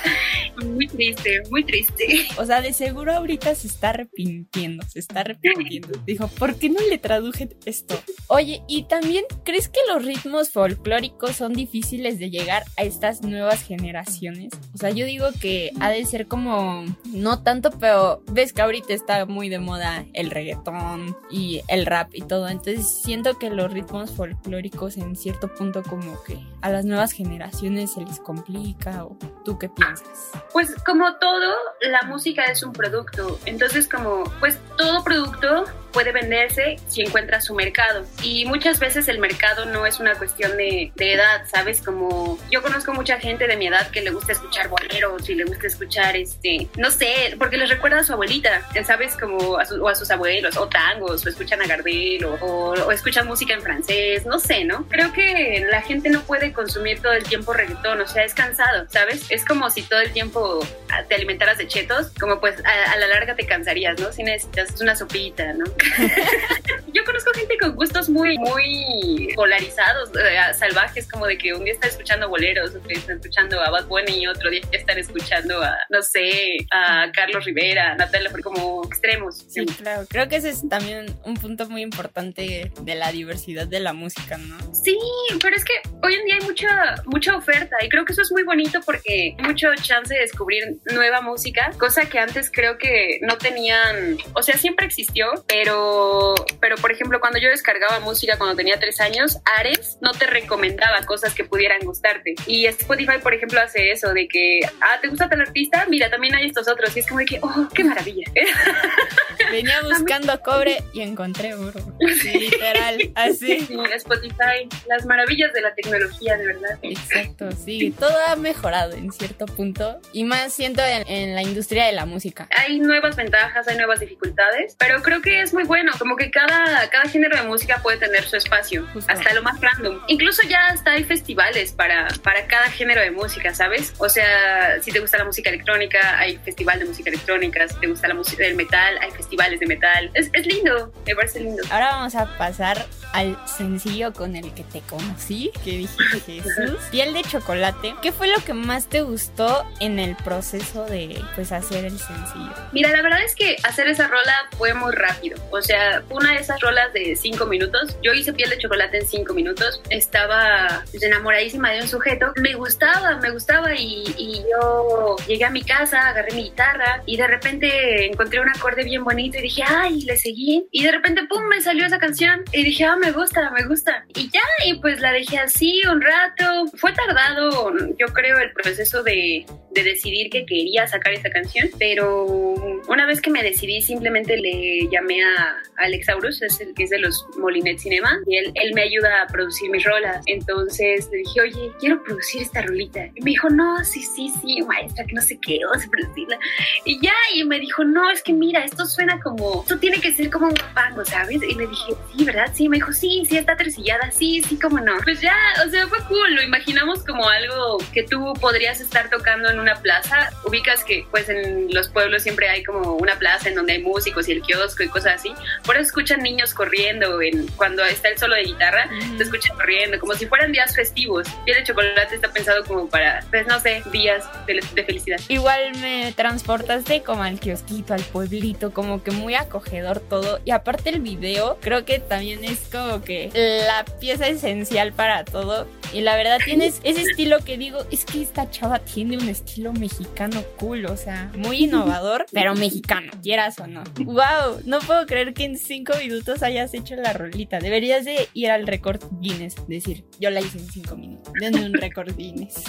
Muy 0.64 0.86
triste, 0.88 1.42
muy 1.50 1.64
triste. 1.64 2.26
O 2.36 2.44
sea, 2.46 2.60
de 2.62 2.72
seguro 2.72 3.12
ahorita 3.12 3.54
se 3.54 3.66
está 3.68 3.90
arrepintiendo, 3.90 4.84
se 4.88 4.98
está 5.00 5.20
arrepintiendo. 5.20 5.88
Dijo, 6.06 6.28
¿por 6.28 6.58
qué 6.58 6.68
no 6.70 6.80
le 6.88 6.98
traduje 6.98 7.48
esto? 7.66 8.00
Oye, 8.28 8.62
¿y 8.68 8.84
también 8.84 9.24
crees 9.44 9.68
que 9.68 9.80
los 9.88 10.04
ritmos 10.04 10.50
folclóricos 10.50 11.36
son 11.36 11.52
difíciles 11.52 12.18
de 12.18 12.30
llegar 12.30 12.64
a 12.76 12.84
estas 12.86 13.22
nuevas 13.22 13.62
generaciones? 13.62 14.52
O 14.74 14.78
sea, 14.78 14.90
yo 14.90 15.06
digo 15.06 15.28
que 15.40 15.72
ha 15.80 15.90
de 15.90 16.04
ser 16.04 16.26
como, 16.26 16.84
no 17.04 17.42
tanto, 17.42 17.70
pero 17.70 18.22
ves 18.30 18.52
que 18.52 18.62
ahorita 18.62 18.92
está 18.92 19.26
muy 19.26 19.48
de 19.48 19.58
moda 19.58 20.04
el 20.12 20.30
reggaetón 20.30 21.16
y 21.30 21.62
el 21.68 21.86
rap 21.86 22.10
y 22.12 22.22
todo. 22.22 22.48
Entonces 22.48 23.02
siento 23.02 23.38
que 23.38 23.50
los 23.50 23.72
ritmos 23.72 24.10
folclóricos 24.10 24.96
en 24.96 25.16
cierto 25.16 25.52
punto 25.54 25.82
como 25.82 26.22
que 26.24 26.38
a 26.60 26.70
las 26.70 26.84
nuevas 26.84 27.12
generaciones 27.12 27.92
se 27.92 28.00
les 28.02 28.20
complica 28.20 29.04
o 29.04 29.16
tú 29.44 29.58
qué 29.58 29.68
piensas? 29.68 30.30
Pues 30.52 30.74
como 30.84 31.16
todo, 31.16 31.54
la 31.80 32.02
música 32.02 32.44
es 32.44 32.62
un 32.62 32.72
producto. 32.72 33.38
Entonces 33.46 33.88
como, 33.88 34.24
pues 34.40 34.58
todo 34.76 35.02
producto 35.04 35.64
puede 35.92 36.12
venderse 36.12 36.76
si 36.88 37.02
encuentra 37.02 37.40
su 37.40 37.54
mercado. 37.54 38.04
Y 38.22 38.44
muchas 38.44 38.78
veces 38.78 39.08
el 39.08 39.18
mercado 39.18 39.64
no 39.64 39.86
es 39.86 39.98
una 39.98 40.14
cuestión 40.14 40.56
de, 40.56 40.92
de 40.94 41.12
edad, 41.14 41.46
¿sabes? 41.50 41.80
Como 41.82 42.38
yo 42.50 42.62
conozco 42.62 42.75
mucha 42.94 43.18
gente 43.18 43.46
de 43.46 43.56
mi 43.56 43.66
edad 43.66 43.90
que 43.90 44.00
le 44.00 44.10
gusta 44.10 44.32
escuchar 44.32 44.68
boleros 44.68 45.28
y 45.28 45.34
le 45.34 45.44
gusta 45.44 45.66
escuchar, 45.66 46.16
este, 46.16 46.68
no 46.76 46.90
sé, 46.90 47.34
porque 47.38 47.56
les 47.56 47.68
recuerda 47.68 48.00
a 48.00 48.04
su 48.04 48.12
abuelita, 48.12 48.62
¿sabes? 48.84 49.16
Como 49.16 49.58
a, 49.58 49.64
su- 49.64 49.82
o 49.82 49.88
a 49.88 49.94
sus 49.94 50.10
abuelos, 50.10 50.56
o 50.56 50.68
tangos, 50.68 51.24
o 51.24 51.28
escuchan 51.28 51.60
a 51.62 51.66
Gardel, 51.66 52.24
o, 52.24 52.34
o- 52.34 52.86
o 52.86 52.92
escuchan 52.92 53.26
música 53.26 53.54
en 53.54 53.62
francés, 53.62 54.26
no 54.26 54.38
sé, 54.38 54.64
¿no? 54.64 54.86
Creo 54.88 55.12
que 55.12 55.64
la 55.70 55.82
gente 55.82 56.10
no 56.10 56.22
puede 56.22 56.52
consumir 56.52 57.00
todo 57.00 57.12
el 57.12 57.24
tiempo 57.24 57.52
reggaetón, 57.52 58.00
o 58.00 58.06
sea, 58.06 58.24
es 58.24 58.34
cansado, 58.34 58.86
¿sabes? 58.90 59.26
Es 59.30 59.44
como 59.44 59.68
si 59.70 59.82
todo 59.82 60.00
el 60.00 60.12
tiempo 60.12 60.60
ah, 60.90 61.02
te 61.08 61.14
alimentaras 61.14 61.58
de 61.58 61.66
chetos, 61.68 62.10
como 62.20 62.40
pues 62.40 62.56
a, 62.64 62.92
a 62.92 62.96
la 62.96 63.06
larga 63.08 63.34
te 63.36 63.46
cansarías, 63.46 63.98
¿no? 64.00 64.12
Si 64.12 64.22
necesitas 64.22 64.80
una 64.80 64.94
sopita, 64.96 65.52
¿no? 65.52 65.64
Yo 66.92 67.04
conozco 67.04 67.30
gente 67.34 67.58
con 67.58 67.74
gustos 67.74 68.08
muy, 68.08 68.38
muy 68.38 69.32
polarizados, 69.34 70.10
eh, 70.16 70.38
salvajes, 70.58 71.06
como 71.10 71.26
de 71.26 71.36
que 71.36 71.52
un 71.52 71.64
día 71.64 71.74
están 71.74 71.90
escuchando 71.90 72.28
boleros, 72.28 72.55
otro 72.62 72.80
día 72.80 72.98
están 72.98 73.16
escuchando 73.16 73.60
a 73.60 73.70
Bad 73.70 73.86
Bunny 73.86 74.22
y 74.22 74.26
otro 74.26 74.50
día 74.50 74.60
están 74.72 74.98
escuchando 74.98 75.62
a, 75.62 75.76
no 75.90 76.02
sé, 76.02 76.56
a 76.72 77.10
Carlos 77.12 77.44
Rivera, 77.44 77.94
Natalia, 77.96 78.30
como 78.42 78.84
extremos. 78.84 79.44
Sí, 79.48 79.64
claro. 79.66 80.06
Creo 80.08 80.28
que 80.28 80.36
ese 80.36 80.50
es 80.50 80.68
también 80.68 81.06
un 81.24 81.36
punto 81.36 81.68
muy 81.68 81.82
importante 81.82 82.70
de 82.80 82.94
la 82.94 83.12
diversidad 83.12 83.66
de 83.66 83.80
la 83.80 83.92
música, 83.92 84.36
¿no? 84.38 84.56
Sí, 84.74 84.98
pero 85.42 85.56
es 85.56 85.64
que 85.64 85.74
hoy 86.02 86.14
en 86.14 86.24
día 86.24 86.36
hay 86.40 86.46
mucha, 86.46 86.94
mucha 87.06 87.36
oferta 87.36 87.76
y 87.82 87.88
creo 87.88 88.04
que 88.04 88.12
eso 88.12 88.22
es 88.22 88.32
muy 88.32 88.42
bonito 88.42 88.80
porque 88.84 89.34
hay 89.38 89.44
mucho 89.44 89.68
chance 89.76 90.12
de 90.12 90.20
descubrir 90.20 90.62
nueva 90.92 91.20
música, 91.20 91.72
cosa 91.78 92.08
que 92.08 92.18
antes 92.18 92.50
creo 92.50 92.78
que 92.78 93.18
no 93.22 93.38
tenían, 93.38 94.16
o 94.34 94.42
sea, 94.42 94.56
siempre 94.56 94.86
existió, 94.86 95.26
pero, 95.48 96.34
pero 96.60 96.76
por 96.76 96.92
ejemplo, 96.92 97.20
cuando 97.20 97.38
yo 97.38 97.48
descargaba 97.48 98.00
música 98.00 98.38
cuando 98.38 98.56
tenía 98.56 98.78
tres 98.78 99.00
años, 99.00 99.38
Ares 99.58 99.98
no 100.00 100.12
te 100.12 100.26
recomendaba 100.26 101.02
cosas 101.06 101.34
que 101.34 101.44
pudieran 101.44 101.80
gustarte. 101.80 102.34
Y 102.46 102.66
Spotify, 102.66 103.18
por 103.22 103.34
ejemplo, 103.34 103.60
hace 103.60 103.90
eso 103.90 104.12
de 104.12 104.28
que, 104.28 104.60
ah, 104.80 104.98
¿te 105.00 105.08
gusta 105.08 105.28
tal 105.28 105.40
artista? 105.40 105.86
Mira, 105.88 106.10
también 106.10 106.34
hay 106.34 106.46
estos 106.46 106.68
otros. 106.68 106.96
Y 106.96 107.00
es 107.00 107.06
como 107.06 107.20
de 107.20 107.26
que, 107.26 107.38
oh, 107.42 107.68
qué 107.74 107.84
maravilla. 107.84 108.30
Venía 109.50 109.82
buscando 109.84 110.40
cobre 110.42 110.82
y 110.92 111.00
encontré 111.02 111.54
oro. 111.54 111.80
Sí, 112.22 112.38
literal, 112.38 112.98
así. 113.14 113.60
Sí, 113.60 113.76
Spotify, 113.94 114.68
las 114.88 115.04
maravillas 115.06 115.52
de 115.52 115.60
la 115.60 115.74
tecnología, 115.74 116.36
de 116.36 116.46
verdad. 116.46 116.78
Exacto, 116.82 117.50
sí. 117.52 117.94
Todo 117.98 118.16
ha 118.28 118.36
mejorado 118.36 118.92
en 118.92 119.12
cierto 119.12 119.46
punto. 119.46 120.00
Y 120.12 120.24
más 120.24 120.52
siento 120.52 120.82
en, 120.82 121.06
en 121.08 121.34
la 121.34 121.42
industria 121.42 121.86
de 121.86 121.92
la 121.92 122.06
música. 122.06 122.48
hay 122.56 122.78
nuevas 122.78 123.16
ventajas, 123.16 123.68
hay 123.68 123.76
nuevas 123.76 124.00
dificultades, 124.00 124.76
pero 124.78 125.02
creo 125.02 125.20
que 125.20 125.42
es 125.42 125.52
muy 125.52 125.64
bueno, 125.64 125.92
como 125.98 126.16
que 126.16 126.30
cada, 126.30 126.88
cada 126.90 127.08
género 127.08 127.36
de 127.36 127.42
música 127.42 127.80
puede 127.82 127.98
tener 127.98 128.24
su 128.24 128.36
espacio, 128.36 128.86
Justo. 128.92 129.12
hasta 129.12 129.34
lo 129.34 129.42
más 129.42 129.60
random. 129.60 130.00
Incluso 130.08 130.42
ya 130.48 130.68
hasta 130.68 130.92
hay 130.92 131.04
festivales 131.04 131.72
para, 131.72 132.08
para 132.22 132.46
cada 132.46 132.70
género 132.70 133.00
de 133.00 133.10
música, 133.10 133.54
¿sabes? 133.54 133.94
O 133.98 134.08
sea, 134.08 134.80
si 134.82 134.92
te 134.92 135.00
gusta 135.00 135.18
la 135.18 135.24
música 135.24 135.50
electrónica, 135.50 136.18
hay 136.18 136.38
festival 136.38 136.78
de 136.78 136.86
música 136.86 137.10
electrónica, 137.10 137.68
si 137.68 137.78
te 137.80 137.86
gusta 137.86 138.08
la 138.08 138.14
música 138.14 138.44
del 138.44 138.56
metal, 138.56 138.98
hay 139.00 139.10
festivales 139.36 139.60
de 139.60 139.66
metal. 139.66 140.10
Es, 140.14 140.30
es 140.32 140.46
lindo, 140.46 140.92
me 141.06 141.14
parece 141.14 141.40
lindo. 141.40 141.62
Ahora 141.70 141.90
vamos 141.92 142.14
a 142.14 142.26
pasar 142.38 142.86
al 143.12 143.38
sencillo 143.46 144.12
con 144.12 144.36
el 144.36 144.52
que 144.52 144.62
te 144.64 144.80
conocí, 144.80 145.50
que 145.64 145.70
dijiste 145.70 146.20
Jesús. 146.42 146.78
Piel 146.90 147.14
de 147.14 147.22
chocolate. 147.22 147.94
¿Qué 148.02 148.12
fue 148.12 148.28
lo 148.28 148.38
que 148.44 148.54
más 148.54 148.88
te 148.88 149.02
gustó 149.02 149.64
en 149.80 149.98
el 149.98 150.16
proceso 150.16 150.84
de 150.84 151.22
pues 151.34 151.52
hacer 151.52 151.84
el 151.84 151.98
sencillo? 151.98 152.52
Mira, 152.72 152.90
la 152.90 153.02
verdad 153.02 153.22
es 153.22 153.34
que 153.34 153.56
hacer 153.62 153.88
esa 153.88 154.08
rola 154.08 154.34
fue 154.56 154.74
muy 154.74 154.92
rápido. 154.92 155.38
O 155.50 155.60
sea, 155.62 156.02
una 156.10 156.32
de 156.32 156.38
esas 156.38 156.60
rolas 156.60 156.92
de 156.92 157.16
cinco 157.16 157.46
minutos. 157.46 157.96
Yo 158.02 158.12
hice 158.12 158.32
piel 158.32 158.50
de 158.50 158.58
chocolate 158.58 158.98
en 158.98 159.06
cinco 159.06 159.34
minutos. 159.34 159.80
Estaba 159.90 160.84
pues, 160.90 161.02
enamoradísima 161.02 161.70
de 161.72 161.82
un 161.82 161.88
sujeto. 161.88 162.32
Me 162.36 162.54
gustaba, 162.54 163.16
me 163.18 163.30
gustaba 163.30 163.74
y, 163.74 164.14
y 164.16 164.44
yo 164.50 165.16
llegué 165.26 165.44
a 165.44 165.50
mi 165.50 165.62
casa, 165.62 166.08
agarré 166.08 166.34
mi 166.34 166.44
guitarra 166.44 167.02
y 167.06 167.16
de 167.16 167.26
repente 167.26 168.06
encontré 168.06 168.40
un 168.40 168.48
acorde 168.48 168.84
bien 168.84 169.04
bonito 169.04 169.25
y 169.34 169.42
dije, 169.42 169.62
ay, 169.66 170.02
le 170.02 170.16
seguí. 170.16 170.66
Y 170.70 170.84
de 170.84 170.92
repente, 170.92 171.22
pum, 171.28 171.44
me 171.48 171.60
salió 171.60 171.86
esa 171.86 171.98
canción 171.98 172.44
y 172.52 172.64
dije, 172.64 172.84
ah, 172.84 172.96
me 172.96 173.12
gusta, 173.12 173.50
me 173.50 173.64
gusta. 173.66 174.04
Y 174.14 174.30
ya, 174.30 174.40
y 174.66 174.74
pues 174.80 175.00
la 175.00 175.12
dejé 175.12 175.38
así 175.38 175.82
un 175.90 176.00
rato. 176.00 176.66
Fue 176.76 176.92
tardado, 176.92 177.72
yo 177.98 178.06
creo, 178.12 178.38
el 178.38 178.52
proceso 178.52 179.02
de, 179.02 179.46
de 179.72 179.82
decidir 179.82 180.30
que 180.30 180.46
quería 180.46 180.86
sacar 180.86 181.12
esa 181.12 181.30
canción, 181.30 181.68
pero 181.78 182.75
una 182.88 183.06
vez 183.06 183.20
que 183.20 183.30
me 183.30 183.42
decidí 183.42 183.80
simplemente 183.82 184.36
le 184.36 184.88
llamé 184.90 185.22
a 185.22 185.62
Alex 185.76 186.08
Aurus, 186.08 186.42
es 186.42 186.60
el 186.60 186.74
que 186.74 186.84
es 186.84 186.90
de 186.90 186.98
los 186.98 187.26
Molinet 187.36 187.78
Cinema, 187.78 188.18
y 188.26 188.36
él, 188.36 188.52
él 188.54 188.72
me 188.74 188.82
ayuda 188.82 189.22
a 189.22 189.26
producir 189.26 189.70
mis 189.70 189.84
rolas. 189.84 190.22
Entonces 190.26 191.08
le 191.10 191.18
dije, 191.18 191.40
oye, 191.40 191.72
quiero 191.80 192.02
producir 192.02 192.42
esta 192.42 192.62
rolita. 192.62 193.06
Y 193.14 193.22
me 193.22 193.30
dijo, 193.32 193.48
no, 193.50 193.84
sí, 193.84 194.02
sí, 194.02 194.32
sí, 194.40 194.62
maestra, 194.62 195.04
que 195.04 195.14
no 195.14 195.20
sé 195.20 195.38
qué, 195.40 195.58
vamos 195.66 195.84
a 195.84 195.90
producirla. 195.90 196.38
Y 196.84 197.00
ya, 197.00 197.12
y 197.34 197.44
me 197.44 197.58
dijo, 197.58 197.84
no, 197.84 198.10
es 198.10 198.22
que 198.22 198.32
mira, 198.32 198.64
esto 198.64 198.86
suena 198.86 199.20
como, 199.20 199.62
esto 199.62 199.78
tiene 199.78 200.00
que 200.00 200.12
ser 200.12 200.30
como 200.30 200.46
un 200.46 200.54
guapango, 200.54 201.04
¿sabes? 201.04 201.42
Y 201.42 201.54
le 201.54 201.66
dije, 201.66 201.94
sí, 202.16 202.24
¿verdad? 202.24 202.50
Sí, 202.54 202.68
me 202.68 202.76
dijo, 202.76 202.92
sí, 202.92 203.24
sí, 203.28 203.36
está 203.36 203.56
tercillada, 203.56 204.10
sí, 204.10 204.42
sí, 204.42 204.58
cómo 204.58 204.80
no. 204.80 204.96
Pues 205.04 205.20
ya, 205.20 205.36
o 205.66 205.70
sea, 205.70 205.86
fue 205.88 205.98
cool, 206.08 206.34
lo 206.34 206.42
imaginamos 206.42 207.04
como 207.04 207.28
algo 207.28 207.78
que 207.92 208.02
tú 208.04 208.32
podrías 208.40 208.80
estar 208.80 209.10
tocando 209.10 209.50
en 209.50 209.58
una 209.58 209.74
plaza. 209.76 210.30
Ubicas 210.44 210.84
que, 210.84 211.06
pues, 211.10 211.28
en 211.28 211.72
los 211.72 211.88
pueblos 211.88 212.22
siempre 212.22 212.48
hay 212.48 212.62
como 212.64 212.75
una 212.82 213.18
plaza 213.18 213.48
en 213.48 213.54
donde 213.54 213.74
hay 213.74 213.82
músicos 213.82 214.28
y 214.28 214.32
el 214.32 214.42
kiosco 214.42 214.82
y 214.82 214.88
cosas 214.88 215.14
así. 215.16 215.32
Por 215.64 215.76
eso 215.76 215.86
escuchan 215.86 216.22
niños 216.22 216.54
corriendo 216.54 217.20
en, 217.22 217.46
cuando 217.48 217.84
está 217.84 218.08
el 218.08 218.18
solo 218.18 218.34
de 218.34 218.44
guitarra, 218.44 218.88
se 219.16 219.22
escuchan 219.22 219.56
corriendo, 219.56 219.98
como 219.98 220.14
si 220.14 220.26
fueran 220.26 220.52
días 220.52 220.74
festivos. 220.74 221.26
Piel 221.44 221.58
de 221.58 221.64
chocolate 221.64 222.14
está 222.14 222.32
pensado 222.32 222.64
como 222.64 222.88
para, 222.88 223.24
pues, 223.30 223.46
no 223.46 223.58
sé, 223.60 223.82
días 223.92 224.24
de, 224.46 224.60
de 224.74 224.84
felicidad. 224.84 225.20
Igual 225.28 225.76
me 225.80 226.12
transportaste 226.16 227.02
como 227.02 227.22
al 227.22 227.40
kiosquito, 227.40 227.94
al 227.94 228.02
pueblito, 228.02 228.72
como 228.72 229.02
que 229.02 229.10
muy 229.10 229.34
acogedor 229.34 230.00
todo. 230.00 230.40
Y 230.44 230.50
aparte 230.50 230.90
el 230.90 231.00
video, 231.00 231.58
creo 231.60 231.84
que 231.84 231.98
también 231.98 232.44
es 232.44 232.60
como 232.70 233.02
que 233.02 233.30
la 233.66 233.84
pieza 234.00 234.28
esencial 234.28 234.92
para 234.92 235.24
todo. 235.24 235.66
Y 235.92 236.00
la 236.00 236.16
verdad 236.16 236.38
tienes 236.44 236.80
ese 236.84 237.02
estilo 237.02 237.38
que 237.44 237.56
digo, 237.56 237.84
es 237.90 238.04
que 238.04 238.22
esta 238.22 238.50
chava 238.50 238.78
tiene 238.80 239.16
un 239.16 239.28
estilo 239.28 239.72
mexicano 239.72 240.42
cool, 240.58 240.86
o 240.86 240.96
sea, 240.96 241.30
muy 241.36 241.64
innovador, 241.64 242.26
pero 242.32 242.54
mexicano, 242.66 243.12
quieras 243.22 243.58
o 243.60 243.66
no. 243.66 243.84
Wow, 244.04 244.62
no 244.64 244.80
puedo 244.80 245.06
creer 245.06 245.34
que 245.34 245.44
en 245.44 245.56
cinco 245.56 245.92
minutos 245.98 246.42
hayas 246.42 246.74
hecho 246.74 246.96
la 246.96 247.12
rolita. 247.12 247.60
Deberías 247.60 248.04
de 248.04 248.28
ir 248.34 248.50
al 248.50 248.66
récord 248.66 249.00
Guinness, 249.20 249.54
decir, 249.68 250.04
yo 250.18 250.30
la 250.30 250.40
hice 250.40 250.58
en 250.58 250.68
cinco 250.68 250.96
minutos. 250.96 251.32
Denme 251.40 251.64
un 251.64 251.74
récord 251.74 252.14
Guinness. 252.16 252.64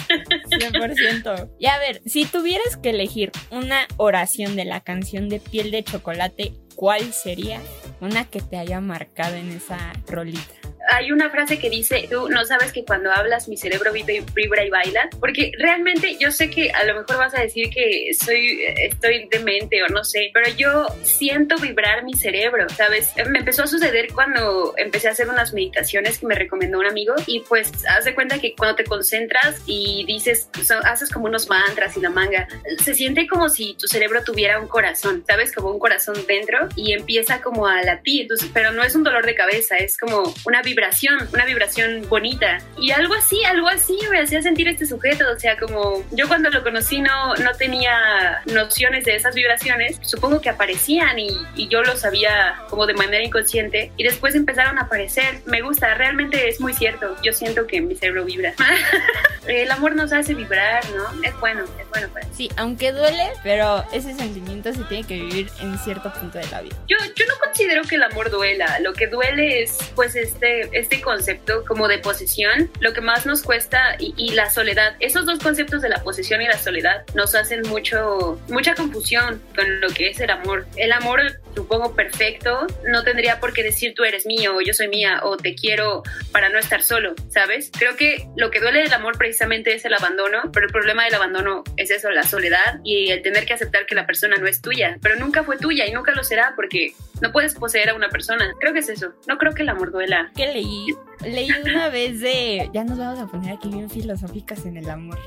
100%. 0.50 1.50
Y 1.58 1.66
a 1.66 1.78
ver, 1.78 2.00
si 2.06 2.24
tuvieras 2.26 2.76
que 2.76 2.90
elegir 2.90 3.32
una 3.50 3.86
oración 3.96 4.54
de 4.54 4.64
la 4.64 4.80
canción 4.80 5.28
de 5.28 5.40
piel 5.40 5.70
de 5.72 5.82
chocolate, 5.82 6.54
¿cuál 6.76 7.12
sería? 7.12 7.60
Una 8.00 8.24
que 8.24 8.40
te 8.40 8.56
haya 8.56 8.80
marcado 8.80 9.34
en 9.34 9.50
esa 9.50 9.92
rolita 10.06 10.67
hay 10.88 11.12
una 11.12 11.30
frase 11.30 11.58
que 11.58 11.70
dice, 11.70 12.08
tú 12.10 12.28
no 12.28 12.44
sabes 12.44 12.72
que 12.72 12.84
cuando 12.84 13.12
hablas 13.12 13.48
mi 13.48 13.56
cerebro 13.56 13.92
vibra 13.92 14.64
y 14.64 14.70
baila, 14.70 15.08
porque 15.20 15.52
realmente 15.58 16.16
yo 16.18 16.30
sé 16.30 16.50
que 16.50 16.70
a 16.70 16.84
lo 16.84 16.94
mejor 16.94 17.18
vas 17.18 17.34
a 17.34 17.40
decir 17.40 17.70
que 17.70 18.10
soy, 18.18 18.60
estoy 18.76 19.28
demente 19.30 19.82
o 19.82 19.88
no 19.88 20.04
sé, 20.04 20.30
pero 20.32 20.48
yo 20.56 20.86
siento 21.02 21.56
vibrar 21.58 22.04
mi 22.04 22.14
cerebro, 22.14 22.68
¿sabes? 22.70 23.12
Me 23.28 23.40
empezó 23.40 23.64
a 23.64 23.66
suceder 23.66 24.08
cuando 24.12 24.74
empecé 24.76 25.08
a 25.08 25.12
hacer 25.12 25.28
unas 25.28 25.52
meditaciones 25.52 26.18
que 26.18 26.26
me 26.26 26.34
recomendó 26.34 26.78
un 26.78 26.86
amigo 26.86 27.14
y 27.26 27.40
pues 27.40 27.70
haz 27.86 28.04
de 28.04 28.14
cuenta 28.14 28.38
que 28.38 28.54
cuando 28.56 28.76
te 28.76 28.84
concentras 28.84 29.62
y 29.66 30.04
dices, 30.06 30.48
haces 30.84 31.10
como 31.10 31.26
unos 31.26 31.48
mantras 31.48 31.96
y 31.96 32.00
la 32.00 32.10
manga, 32.10 32.48
se 32.82 32.94
siente 32.94 33.26
como 33.26 33.48
si 33.48 33.74
tu 33.74 33.86
cerebro 33.86 34.22
tuviera 34.24 34.58
un 34.58 34.68
corazón, 34.68 35.24
¿sabes? 35.28 35.52
Como 35.52 35.70
un 35.70 35.78
corazón 35.78 36.16
dentro 36.26 36.68
y 36.76 36.92
empieza 36.92 37.40
como 37.42 37.66
a 37.66 37.82
latir, 37.82 38.28
pero 38.54 38.72
no 38.72 38.82
es 38.82 38.94
un 38.94 39.04
dolor 39.04 39.26
de 39.26 39.34
cabeza, 39.34 39.76
es 39.76 39.98
como 39.98 40.34
una 40.44 40.62
vibración 40.62 40.77
vibración, 40.78 41.28
una 41.32 41.44
vibración 41.44 42.08
bonita. 42.08 42.58
Y 42.80 42.92
algo 42.92 43.14
así, 43.14 43.42
algo 43.44 43.68
así 43.68 43.98
me 44.10 44.20
hacía 44.20 44.40
sentir 44.42 44.68
este 44.68 44.86
sujeto. 44.86 45.24
O 45.34 45.38
sea, 45.38 45.56
como 45.56 46.04
yo 46.12 46.28
cuando 46.28 46.50
lo 46.50 46.62
conocí 46.62 47.00
no, 47.00 47.34
no 47.34 47.52
tenía 47.54 48.42
nociones 48.46 49.04
de 49.04 49.16
esas 49.16 49.34
vibraciones, 49.34 49.98
supongo 50.02 50.40
que 50.40 50.50
aparecían 50.50 51.18
y, 51.18 51.30
y 51.56 51.66
yo 51.68 51.82
lo 51.82 51.96
sabía 51.96 52.62
como 52.70 52.86
de 52.86 52.94
manera 52.94 53.24
inconsciente. 53.24 53.90
Y 53.96 54.04
después 54.04 54.36
empezaron 54.36 54.78
a 54.78 54.82
aparecer. 54.82 55.40
Me 55.46 55.62
gusta, 55.62 55.94
realmente 55.94 56.48
es 56.48 56.60
muy 56.60 56.72
cierto. 56.74 57.16
Yo 57.24 57.32
siento 57.32 57.66
que 57.66 57.80
mi 57.80 57.96
cerebro 57.96 58.24
vibra. 58.24 58.54
El 59.48 59.70
amor 59.70 59.96
nos 59.96 60.12
hace 60.12 60.34
vibrar, 60.34 60.84
¿no? 60.90 61.22
Es 61.22 61.34
bueno, 61.40 61.64
es 61.80 61.88
bueno 61.90 62.08
para 62.12 62.26
Sí, 62.32 62.50
aunque 62.56 62.92
duele, 62.92 63.30
pero 63.42 63.84
ese 63.92 64.14
sentimiento 64.14 64.72
se 64.72 64.84
tiene 64.84 65.06
que 65.06 65.14
vivir 65.14 65.50
en 65.60 65.76
cierto 65.78 66.12
punto 66.12 66.38
de 66.38 66.46
la 66.48 66.60
vida. 66.60 66.76
Yo, 66.86 66.96
yo 67.16 67.24
no 67.26 67.34
considero 67.42 67.82
que 67.82 67.96
el 67.96 68.02
amor 68.02 68.30
duela. 68.30 68.78
Lo 68.80 68.92
que 68.92 69.06
duele 69.06 69.62
es, 69.62 69.78
pues, 69.94 70.14
este 70.14 70.67
este 70.72 71.00
concepto 71.00 71.64
como 71.64 71.88
de 71.88 71.98
posesión, 71.98 72.70
lo 72.80 72.92
que 72.92 73.00
más 73.00 73.26
nos 73.26 73.42
cuesta 73.42 73.96
y, 73.98 74.28
la 74.32 74.50
soledad. 74.50 74.94
Esos 75.00 75.26
dos 75.26 75.38
conceptos 75.38 75.82
de 75.82 75.88
la 75.88 76.02
posesión 76.02 76.42
y 76.42 76.46
la 76.46 76.58
soledad 76.58 77.04
nos 77.14 77.34
hacen 77.34 77.62
mucho, 77.68 78.40
mucha 78.48 78.74
confusión 78.74 79.42
con 79.54 79.80
lo 79.80 79.88
que 79.88 80.10
es 80.10 80.20
el 80.20 80.30
amor. 80.30 80.66
El 80.76 80.92
amor, 80.92 81.20
supongo, 81.54 81.94
perfecto, 81.94 82.66
no 82.86 83.02
tendría 83.02 83.40
por 83.40 83.52
qué 83.52 83.62
decir 83.62 83.94
tú 83.94 84.04
eres 84.04 84.26
mío 84.26 84.56
o 84.56 84.60
yo 84.60 84.74
soy 84.74 84.88
mía 84.88 85.20
o 85.22 85.36
te 85.36 85.54
quiero 85.54 86.02
para 86.30 86.48
no 86.50 86.58
estar 86.58 86.82
solo, 86.82 87.14
¿sabes? 87.30 87.70
Creo 87.76 87.96
que 87.96 88.28
lo 88.36 88.50
que 88.50 88.60
duele 88.60 88.82
del 88.82 88.92
amor 88.92 89.16
precisamente 89.18 89.74
es 89.74 89.84
el 89.84 89.94
abandono, 89.94 90.50
pero 90.52 90.66
el 90.66 90.72
problema 90.72 91.04
del 91.04 91.14
abandono 91.14 91.64
es 91.76 91.90
eso, 91.90 92.10
la 92.10 92.22
soledad 92.22 92.80
y 92.84 93.10
el 93.10 93.22
tener 93.22 93.46
que 93.46 93.54
aceptar 93.54 93.86
que 93.86 93.94
la 93.94 94.06
persona 94.06 94.36
no 94.36 94.46
es 94.46 94.60
tuya, 94.60 94.98
pero 95.02 95.16
nunca 95.16 95.42
fue 95.42 95.56
tuya 95.56 95.86
y 95.86 95.92
nunca 95.92 96.12
lo 96.12 96.22
será 96.22 96.52
porque 96.54 96.92
no 97.20 97.32
puedes 97.32 97.54
poseer 97.54 97.90
a 97.90 97.94
una 97.94 98.08
persona. 98.08 98.54
Creo 98.60 98.72
que 98.72 98.80
es 98.80 98.88
eso. 98.88 99.12
No 99.26 99.38
creo 99.38 99.54
que 99.54 99.62
el 99.62 99.68
amor 99.68 99.90
duela. 99.90 100.30
¿Qué 100.34 100.46
leí? 100.52 100.94
Leí 101.22 101.50
una 101.64 101.88
vez 101.90 102.20
de. 102.20 102.70
Ya 102.72 102.84
nos 102.84 102.98
vamos 102.98 103.18
a 103.18 103.26
poner 103.26 103.54
aquí 103.54 103.68
bien 103.68 103.90
filosóficas 103.90 104.64
en 104.66 104.76
el 104.76 104.88
amor. 104.88 105.18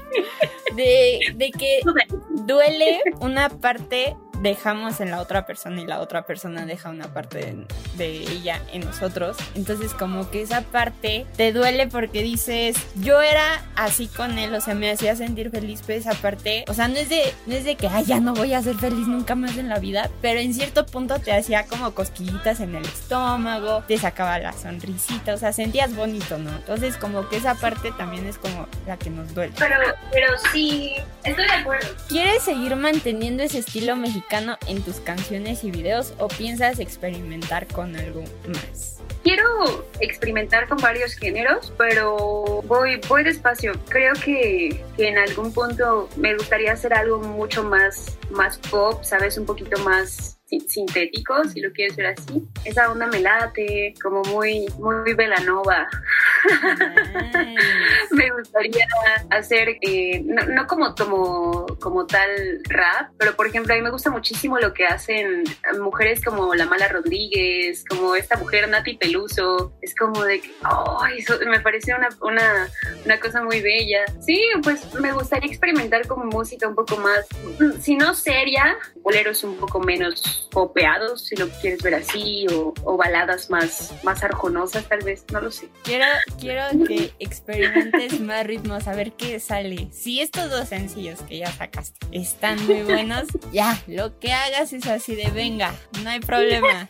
De, 0.75 1.19
de 1.35 1.51
que 1.51 1.79
duele 2.45 3.01
una 3.19 3.49
parte 3.49 4.15
dejamos 4.41 4.99
en 5.01 5.11
la 5.11 5.21
otra 5.21 5.45
persona 5.45 5.81
y 5.81 5.85
la 5.85 5.99
otra 5.99 6.23
persona 6.23 6.65
deja 6.65 6.89
una 6.89 7.13
parte 7.13 7.55
de, 7.97 8.11
ella 8.11 8.61
en 8.73 8.83
nosotros. 8.83 9.37
Entonces 9.55 9.93
como 9.93 10.29
que 10.29 10.41
esa 10.41 10.61
parte 10.61 11.25
te 11.37 11.53
duele 11.53 11.87
porque 11.87 12.23
dices, 12.23 12.75
yo 12.95 13.21
era 13.21 13.63
así 13.75 14.07
con 14.07 14.37
él, 14.37 14.53
o 14.53 14.61
sea, 14.61 14.73
me 14.73 14.89
hacía 14.89 15.15
sentir 15.15 15.51
feliz, 15.51 15.81
pero 15.85 15.99
esa 15.99 16.13
parte, 16.13 16.65
o 16.67 16.73
sea, 16.73 16.87
no 16.87 16.95
es 16.95 17.09
de, 17.09 17.33
no 17.45 17.55
es 17.55 17.63
de 17.63 17.75
que, 17.75 17.87
ay, 17.87 18.05
ya 18.05 18.19
no 18.19 18.33
voy 18.33 18.53
a 18.53 18.61
ser 18.61 18.75
feliz 18.75 19.07
nunca 19.07 19.35
más 19.35 19.57
en 19.57 19.69
la 19.69 19.79
vida, 19.79 20.09
pero 20.21 20.39
en 20.39 20.53
cierto 20.53 20.85
punto 20.85 21.19
te 21.19 21.31
hacía 21.31 21.67
como 21.67 21.91
cosquillitas 21.93 22.59
en 22.59 22.75
el 22.75 22.85
estómago, 22.85 23.83
te 23.87 23.97
sacaba 23.97 24.39
la 24.39 24.53
sonrisita, 24.53 25.33
o 25.33 25.37
sea, 25.37 25.53
sentías 25.53 25.95
bonito, 25.95 26.37
¿no? 26.37 26.51
Entonces 26.51 26.97
como 26.97 27.29
que 27.29 27.37
esa 27.37 27.55
parte 27.55 27.91
también 27.91 28.25
es 28.25 28.37
como 28.37 28.67
la 28.87 28.97
que 28.97 29.09
nos 29.09 29.33
duele. 29.33 29.53
Pero, 29.59 29.75
pero 30.11 30.27
sí, 30.51 30.95
estoy 31.23 31.45
de 31.45 31.53
acuerdo. 31.53 31.87
¿Quieres 32.07 32.43
seguir 32.43 32.75
manteniendo 32.75 33.43
ese 33.43 33.59
estilo 33.59 33.95
mexicano? 33.95 34.30
En 34.67 34.81
tus 34.81 35.01
canciones 35.01 35.63
y 35.65 35.71
videos 35.71 36.13
o 36.17 36.29
piensas 36.29 36.79
experimentar 36.79 37.67
con 37.67 37.95
algo 37.97 38.23
más? 38.47 39.01
Quiero 39.23 39.85
experimentar 39.99 40.67
con 40.67 40.77
varios 40.79 41.13
géneros, 41.13 41.73
pero 41.77 42.61
voy, 42.65 42.99
voy 43.07 43.23
despacio. 43.23 43.73
Creo 43.89 44.13
que, 44.13 44.83
que 44.95 45.09
en 45.09 45.17
algún 45.17 45.53
punto 45.53 46.09
me 46.15 46.33
gustaría 46.35 46.71
hacer 46.71 46.93
algo 46.93 47.19
mucho 47.19 47.63
más, 47.63 48.17
más 48.31 48.57
pop, 48.57 49.03
¿sabes? 49.03 49.37
Un 49.37 49.45
poquito 49.45 49.77
más 49.79 50.40
sintético, 50.59 51.43
si 51.45 51.61
lo 51.61 51.71
quieres 51.71 51.95
ver 51.95 52.07
así. 52.07 52.43
Esa 52.65 52.91
onda 52.91 53.07
me 53.07 53.19
late, 53.19 53.93
como 54.01 54.21
muy, 54.23 54.67
muy 54.79 55.13
Velanova. 55.13 55.87
me 58.11 58.31
gustaría 58.31 58.85
hacer, 59.29 59.77
eh, 59.81 60.23
no, 60.23 60.67
como, 60.67 60.93
como, 60.95 61.65
como 61.79 62.05
tal 62.05 62.59
rap, 62.69 63.11
pero 63.17 63.35
por 63.35 63.47
ejemplo, 63.47 63.73
a 63.73 63.77
mí 63.77 63.83
me 63.83 63.91
gusta 63.91 64.09
muchísimo 64.09 64.59
lo 64.59 64.73
que 64.73 64.85
hacen 64.85 65.43
mujeres 65.79 66.23
como 66.23 66.53
La 66.55 66.65
Mala 66.65 66.87
Rodríguez, 66.87 67.83
como 67.87 68.15
esta 68.15 68.37
mujer 68.37 68.67
Nati 68.69 68.97
Peluso. 68.97 69.73
Es 69.81 69.95
como 69.95 70.23
de 70.23 70.41
que, 70.41 70.51
me 71.47 71.59
parece 71.59 71.93
una, 71.95 72.09
una, 72.21 72.67
una 73.05 73.19
cosa 73.19 73.41
muy 73.43 73.61
bella. 73.61 74.05
Sí, 74.25 74.41
pues 74.63 74.93
me 74.95 75.13
gustaría 75.13 75.49
experimentar 75.49 76.07
como 76.07 76.25
música 76.25 76.67
un 76.67 76.75
poco 76.75 76.97
más, 76.97 77.25
si 77.79 77.95
no 77.95 78.13
seria, 78.13 78.77
boleros 79.03 79.43
un 79.43 79.57
poco 79.57 79.79
menos 79.79 80.40
popeados, 80.51 81.27
si 81.27 81.35
lo 81.35 81.49
quieres 81.49 81.81
ver 81.81 81.95
así, 81.95 82.45
o, 82.51 82.73
o, 82.83 82.97
baladas 82.97 83.49
más, 83.49 83.93
más 84.03 84.23
arjonosas, 84.23 84.85
tal 84.87 85.01
vez, 85.03 85.25
no 85.31 85.41
lo 85.41 85.51
sé. 85.51 85.69
Quiero, 85.83 86.05
quiero 86.39 86.63
que 86.85 87.13
experimentes 87.19 88.19
más 88.19 88.45
ritmos, 88.45 88.87
a 88.87 88.95
ver 88.95 89.13
qué 89.13 89.39
sale. 89.39 89.89
Si 89.91 90.21
estos 90.21 90.49
dos 90.49 90.69
sencillos 90.69 91.21
que 91.21 91.39
ya 91.39 91.51
sacaste 91.51 91.99
están 92.11 92.65
muy 92.65 92.83
buenos, 92.83 93.27
ya, 93.53 93.81
lo 93.87 94.17
que 94.19 94.33
hagas 94.33 94.73
es 94.73 94.87
así 94.87 95.15
de 95.15 95.29
venga, 95.29 95.73
no 96.03 96.09
hay 96.09 96.19
problema. 96.19 96.89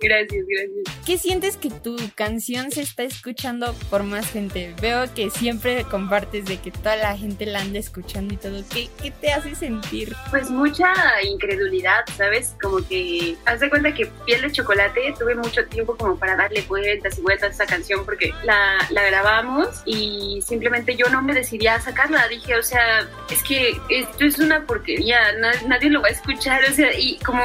gracias, 0.00 0.44
gracias. 0.46 1.04
¿Qué 1.06 1.18
sientes 1.18 1.56
que 1.56 1.70
tu 1.70 1.96
canción 2.14 2.70
se 2.70 2.82
está 2.82 3.02
escuchando 3.02 3.74
por 3.90 4.02
más 4.02 4.30
gente? 4.30 4.74
Veo 4.80 5.12
que 5.14 5.30
siempre 5.30 5.84
compartes 5.84 6.44
de 6.44 6.58
que 6.58 6.70
toda 6.70 6.96
la 6.96 7.16
gente 7.16 7.46
la 7.46 7.60
anda 7.60 7.78
escuchando 7.78 8.34
y 8.34 8.36
todo. 8.36 8.62
¿Qué, 8.72 8.88
qué 9.02 9.10
te 9.10 9.32
hace 9.32 9.54
sentir? 9.54 10.14
Pues 10.30 10.50
mucha 10.50 10.92
incredulidad 11.22 11.85
¿sabes? 12.16 12.54
Como 12.60 12.86
que, 12.86 13.36
haz 13.44 13.60
de 13.60 13.70
cuenta 13.70 13.92
que 13.92 14.06
Piel 14.24 14.42
de 14.42 14.52
Chocolate 14.52 15.14
tuve 15.18 15.34
mucho 15.34 15.64
tiempo 15.66 15.96
como 15.96 16.16
para 16.16 16.36
darle 16.36 16.62
vueltas 16.62 17.18
y 17.18 17.22
vueltas 17.22 17.50
a 17.50 17.52
esa 17.52 17.66
canción 17.66 18.04
porque 18.04 18.32
la, 18.44 18.78
la 18.90 19.02
grabamos 19.04 19.82
y 19.84 20.42
simplemente 20.46 20.96
yo 20.96 21.08
no 21.08 21.22
me 21.22 21.34
decidí 21.34 21.66
a 21.66 21.80
sacarla. 21.80 22.28
Dije, 22.28 22.56
o 22.56 22.62
sea, 22.62 23.08
es 23.30 23.42
que 23.42 23.80
esto 23.88 24.24
es 24.24 24.38
una 24.38 24.64
porquería, 24.64 25.18
nadie 25.66 25.90
lo 25.90 26.02
va 26.02 26.08
a 26.08 26.12
escuchar, 26.12 26.62
o 26.68 26.72
sea, 26.72 26.98
y 26.98 27.18
como 27.18 27.42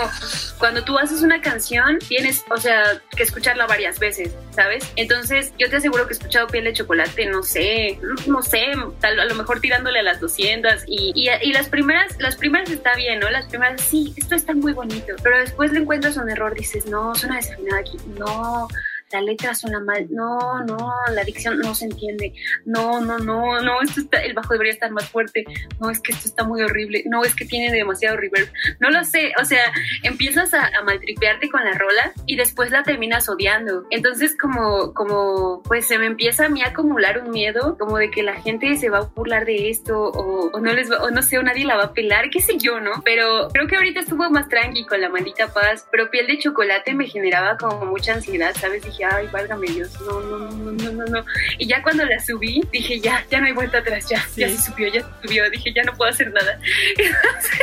cuando 0.58 0.84
tú 0.84 0.98
haces 0.98 1.22
una 1.22 1.42
canción, 1.42 2.00
tienes, 2.00 2.44
o 2.50 2.58
sea, 2.58 2.84
que 3.16 3.24
escucharla 3.24 3.68
varias 3.68 4.00
veces, 4.00 4.36
¿sabes? 4.52 4.92
Entonces, 4.96 5.54
yo 5.58 5.70
te 5.70 5.78
aseguro 5.78 6.08
que 6.08 6.14
he 6.14 6.18
escuchado 6.18 6.48
Piel 6.48 6.66
de 6.66 6.74
Chocolate, 6.74 7.26
no 7.26 7.44
sé, 7.44 8.00
no 8.28 8.42
sé, 8.42 8.74
tal, 9.00 9.20
a 9.20 9.26
lo 9.26 9.36
mejor 9.36 9.60
tirándole 9.60 10.00
a 10.00 10.04
las 10.04 10.20
200 10.20 10.84
y, 10.88 11.12
y, 11.16 11.30
y 11.42 11.54
las 11.54 11.68
primeras, 11.68 12.16
las 12.20 12.36
primeras 12.36 12.70
está 12.70 12.96
bien, 12.96 13.20
¿no? 13.20 13.30
Las 13.30 13.48
primeras, 13.48 13.82
sí, 13.82 14.14
esto 14.22 14.36
está 14.36 14.54
muy 14.54 14.74
bonito, 14.74 15.14
pero 15.24 15.40
después 15.40 15.72
le 15.72 15.80
encuentras 15.80 16.16
un 16.18 16.30
error, 16.30 16.54
dices, 16.54 16.86
no, 16.86 17.16
suena 17.16 17.38
desafinada 17.38 17.80
aquí, 17.80 17.98
no, 18.18 18.68
la 19.12 19.22
letra 19.22 19.54
suena 19.54 19.80
mal, 19.80 20.08
no, 20.10 20.64
no, 20.64 20.94
la 21.14 21.24
dicción 21.24 21.60
no 21.60 21.76
se 21.76 21.86
entiende, 21.86 22.34
no, 22.66 23.02
no, 23.02 23.18
no, 23.18 23.62
no, 23.62 23.82
esto 23.82 24.02
está, 24.02 24.22
el 24.24 24.34
bajo 24.34 24.54
debería 24.54 24.74
estar 24.74 24.92
más 24.92 25.10
fuerte, 25.10 25.44
no, 25.80 25.90
es 25.90 26.00
que 26.00 26.12
esto 26.12 26.28
está 26.28 26.44
muy 26.44 26.62
horrible, 26.62 27.04
no, 27.08 27.24
es 27.24 27.36
que 27.36 27.46
tiene 27.46 27.72
demasiado 27.76 28.18
reverb, 28.18 28.50
no 28.80 28.90
lo 28.90 29.04
sé, 29.04 29.34
o 29.40 29.46
sea, 29.46 29.72
empiezas 30.04 30.54
a, 30.54 30.70
maltripearte 30.86 31.50
con 31.50 31.64
la 31.64 31.74
rola 31.74 32.12
y 32.26 32.36
después 32.36 32.72
la 32.72 32.84
terminas 32.84 33.30
odiando, 33.30 33.86
entonces 33.92 34.36
como, 34.38 34.94
como, 34.94 35.62
pues 35.64 35.88
se 35.88 36.00
me 36.00 36.08
empieza 36.08 36.46
a 36.46 36.50
mí 36.50 36.64
a 36.64 36.70
acumular 36.70 37.20
un 37.20 37.30
miedo, 37.30 37.78
como 37.78 37.98
de 37.98 38.10
que 38.10 38.24
la 38.24 38.36
gente 38.42 38.76
se 38.78 38.90
va 38.90 39.00
a 39.00 39.02
burlar 39.02 39.46
de 39.46 39.70
esto, 39.70 40.00
o, 40.00 40.50
o 40.52 40.60
no 40.60 40.74
les 40.74 40.92
va, 40.92 41.04
o 41.04 41.12
no 41.12 41.22
sé, 41.22 41.38
o 41.38 41.44
nadie 41.44 41.66
la 41.66 41.78
va 41.78 41.84
a 41.84 41.94
pelar, 41.94 42.30
qué 42.30 42.42
sé 42.42 42.58
yo, 42.58 42.80
¿no? 42.80 43.02
Pero 43.04 43.50
creo 43.54 43.68
que 43.68 43.76
ahorita 43.76 44.00
estuvo 44.00 44.30
más 44.30 44.50
tranqui 44.50 44.86
con 44.86 45.02
la 45.02 45.10
maldita 45.10 45.54
paz, 45.54 45.88
pero 45.92 46.10
piel 46.10 46.28
de 46.28 46.40
chocolate 46.40 46.94
me 46.94 47.08
generaba 47.08 47.58
como 47.58 47.86
mucha 47.86 48.14
ansiedad, 48.14 48.54
¿sabes? 48.56 48.84
Dije, 48.84 49.01
dije, 49.02 49.16
ay, 49.16 49.28
válgame 49.32 49.68
Dios, 49.68 49.90
no, 50.02 50.20
no, 50.22 50.38
no, 50.52 50.72
no, 50.72 50.92
no, 50.92 51.06
no. 51.06 51.26
Y 51.58 51.68
ya 51.68 51.82
cuando 51.82 52.06
la 52.06 52.20
subí, 52.20 52.62
dije, 52.72 53.00
ya, 53.00 53.26
ya 53.30 53.40
no 53.40 53.48
hay 53.48 53.54
vuelta 53.54 53.80
atrás, 53.80 54.08
ya, 54.10 54.18
ya 54.36 54.48
Sí. 54.48 54.58
se 54.58 54.72
subió, 54.72 54.88
ya 54.90 55.02
se 55.02 55.28
subió. 55.28 55.50
Dije, 55.50 55.74
ya 55.74 55.84
no 55.84 55.94
puedo 55.94 56.12
hacer 56.12 56.32
nada. 56.32 56.60
Entonces, 56.98 57.60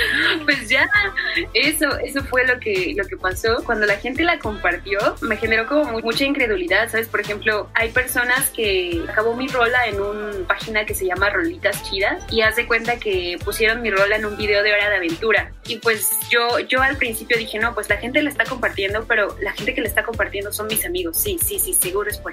pues 0.44 0.68
ya, 0.68 0.88
eso, 1.54 1.98
eso 1.98 2.22
fue 2.24 2.46
lo 2.46 2.58
que, 2.60 2.94
lo 2.96 3.04
que 3.06 3.16
pasó. 3.16 3.62
Cuando 3.64 3.86
la 3.86 3.96
gente 3.96 4.22
la 4.22 4.38
compartió, 4.38 4.98
me 5.20 5.36
generó 5.36 5.66
como 5.66 5.84
mu- 5.84 6.00
mucha 6.00 6.24
incredulidad, 6.24 6.88
¿sabes? 6.90 7.08
Por 7.08 7.20
ejemplo, 7.20 7.68
hay 7.74 7.90
personas 7.90 8.50
que 8.50 9.02
acabó 9.08 9.36
mi 9.36 9.48
rola 9.48 9.86
en 9.86 10.00
una 10.00 10.46
página 10.46 10.86
que 10.86 10.94
se 10.94 11.06
llama 11.06 11.30
Rolitas 11.30 11.82
Chidas 11.84 12.24
y 12.30 12.40
haz 12.42 12.56
de 12.56 12.66
cuenta 12.66 12.98
que 12.98 13.36
pusieron 13.44 13.82
mi 13.82 13.90
rola 13.90 14.16
en 14.16 14.24
un 14.24 14.36
video 14.36 14.62
de 14.62 14.72
hora 14.72 14.88
de 14.88 14.96
aventura. 14.96 15.52
Y 15.66 15.76
pues 15.76 16.10
yo, 16.30 16.58
yo 16.60 16.80
al 16.80 16.96
principio 16.96 17.36
dije, 17.36 17.58
no, 17.58 17.74
pues 17.74 17.88
la 17.88 17.98
gente 17.98 18.22
la 18.22 18.30
está 18.30 18.44
compartiendo, 18.44 19.04
pero 19.06 19.36
la 19.40 19.52
gente 19.52 19.74
que 19.74 19.80
la 19.82 19.88
está 19.88 20.02
compartiendo 20.02 20.52
son 20.52 20.66
mis 20.66 20.84
amigos. 20.86 21.16
Sí, 21.18 21.38
sí, 21.44 21.58
sí, 21.58 21.74
seguro 21.74 22.08
es 22.08 22.16
por 22.18 22.28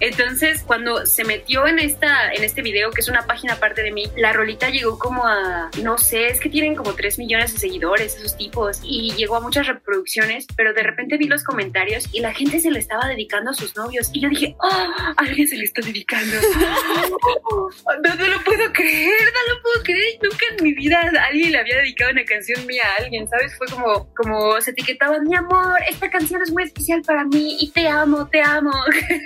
entonces, 0.00 0.62
cuando 0.66 1.06
se 1.06 1.24
metió 1.24 1.66
en 1.66 1.78
esta, 1.78 2.32
en 2.32 2.42
este 2.44 2.62
video, 2.62 2.90
que 2.90 3.00
es 3.00 3.08
una 3.08 3.26
página 3.26 3.54
aparte 3.54 3.82
de 3.82 3.92
mí, 3.92 4.10
la 4.16 4.32
rolita 4.32 4.70
llegó 4.70 4.98
como 4.98 5.26
a, 5.26 5.70
no 5.82 5.98
sé, 5.98 6.28
es 6.28 6.40
que 6.40 6.48
tienen 6.48 6.74
como 6.74 6.94
3 7.06 7.18
millones 7.20 7.52
de 7.52 7.60
seguidores, 7.60 8.16
esos 8.16 8.36
tipos, 8.36 8.80
y 8.82 9.12
llegó 9.12 9.36
a 9.36 9.40
muchas 9.40 9.68
reproducciones, 9.68 10.44
pero 10.56 10.74
de 10.74 10.82
repente 10.82 11.16
vi 11.16 11.28
los 11.28 11.44
comentarios 11.44 12.08
y 12.12 12.18
la 12.18 12.34
gente 12.34 12.58
se 12.58 12.68
le 12.68 12.80
estaba 12.80 13.06
dedicando 13.06 13.52
a 13.52 13.54
sus 13.54 13.76
novios. 13.76 14.10
Y 14.12 14.22
yo 14.22 14.28
dije, 14.28 14.56
oh, 14.58 14.92
alguien 15.16 15.46
se 15.46 15.56
le 15.56 15.64
está 15.64 15.82
dedicando. 15.82 16.36
No, 18.02 18.14
no 18.14 18.26
lo 18.26 18.40
puedo 18.44 18.72
creer, 18.72 19.10
no 19.10 19.54
lo 19.54 19.62
puedo 19.62 19.84
creer. 19.84 20.18
Nunca 20.22 20.44
en 20.56 20.64
mi 20.64 20.72
vida 20.74 21.00
alguien 21.26 21.52
le 21.52 21.58
había 21.58 21.76
dedicado 21.76 22.10
una 22.12 22.24
canción 22.24 22.66
mía 22.66 22.82
a 22.84 23.02
alguien, 23.02 23.28
¿sabes? 23.28 23.56
Fue 23.56 23.66
como, 23.68 24.12
como 24.14 24.60
se 24.60 24.72
etiquetaban, 24.72 25.24
mi 25.24 25.34
amor, 25.34 25.78
esta 25.88 26.10
canción 26.10 26.42
es 26.42 26.52
muy 26.52 26.64
especial 26.64 27.02
para 27.02 27.24
mí 27.24 27.56
y 27.60 27.70
te 27.70 27.88
amo, 27.88 28.28
te 28.28 28.40
amo. 28.42 28.72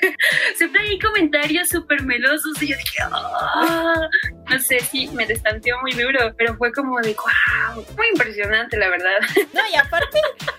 Siempre 0.57 0.83
hay 0.83 0.99
comentarios 0.99 1.69
súper 1.69 2.03
melosos 2.03 2.63
y 2.63 2.69
yo 2.69 2.77
dije, 2.77 3.03
"Ah". 3.03 4.09
No 4.51 4.59
sé 4.59 4.81
si 4.81 5.07
me 5.09 5.27
destanteó 5.27 5.77
muy 5.81 5.93
duro, 5.93 6.35
pero 6.37 6.57
fue 6.57 6.73
como 6.73 7.01
de, 7.01 7.15
wow, 7.15 7.85
muy 7.97 8.07
impresionante, 8.13 8.77
la 8.77 8.89
verdad. 8.89 9.19
No, 9.53 9.61
y 9.73 9.77
aparte, 9.77 10.19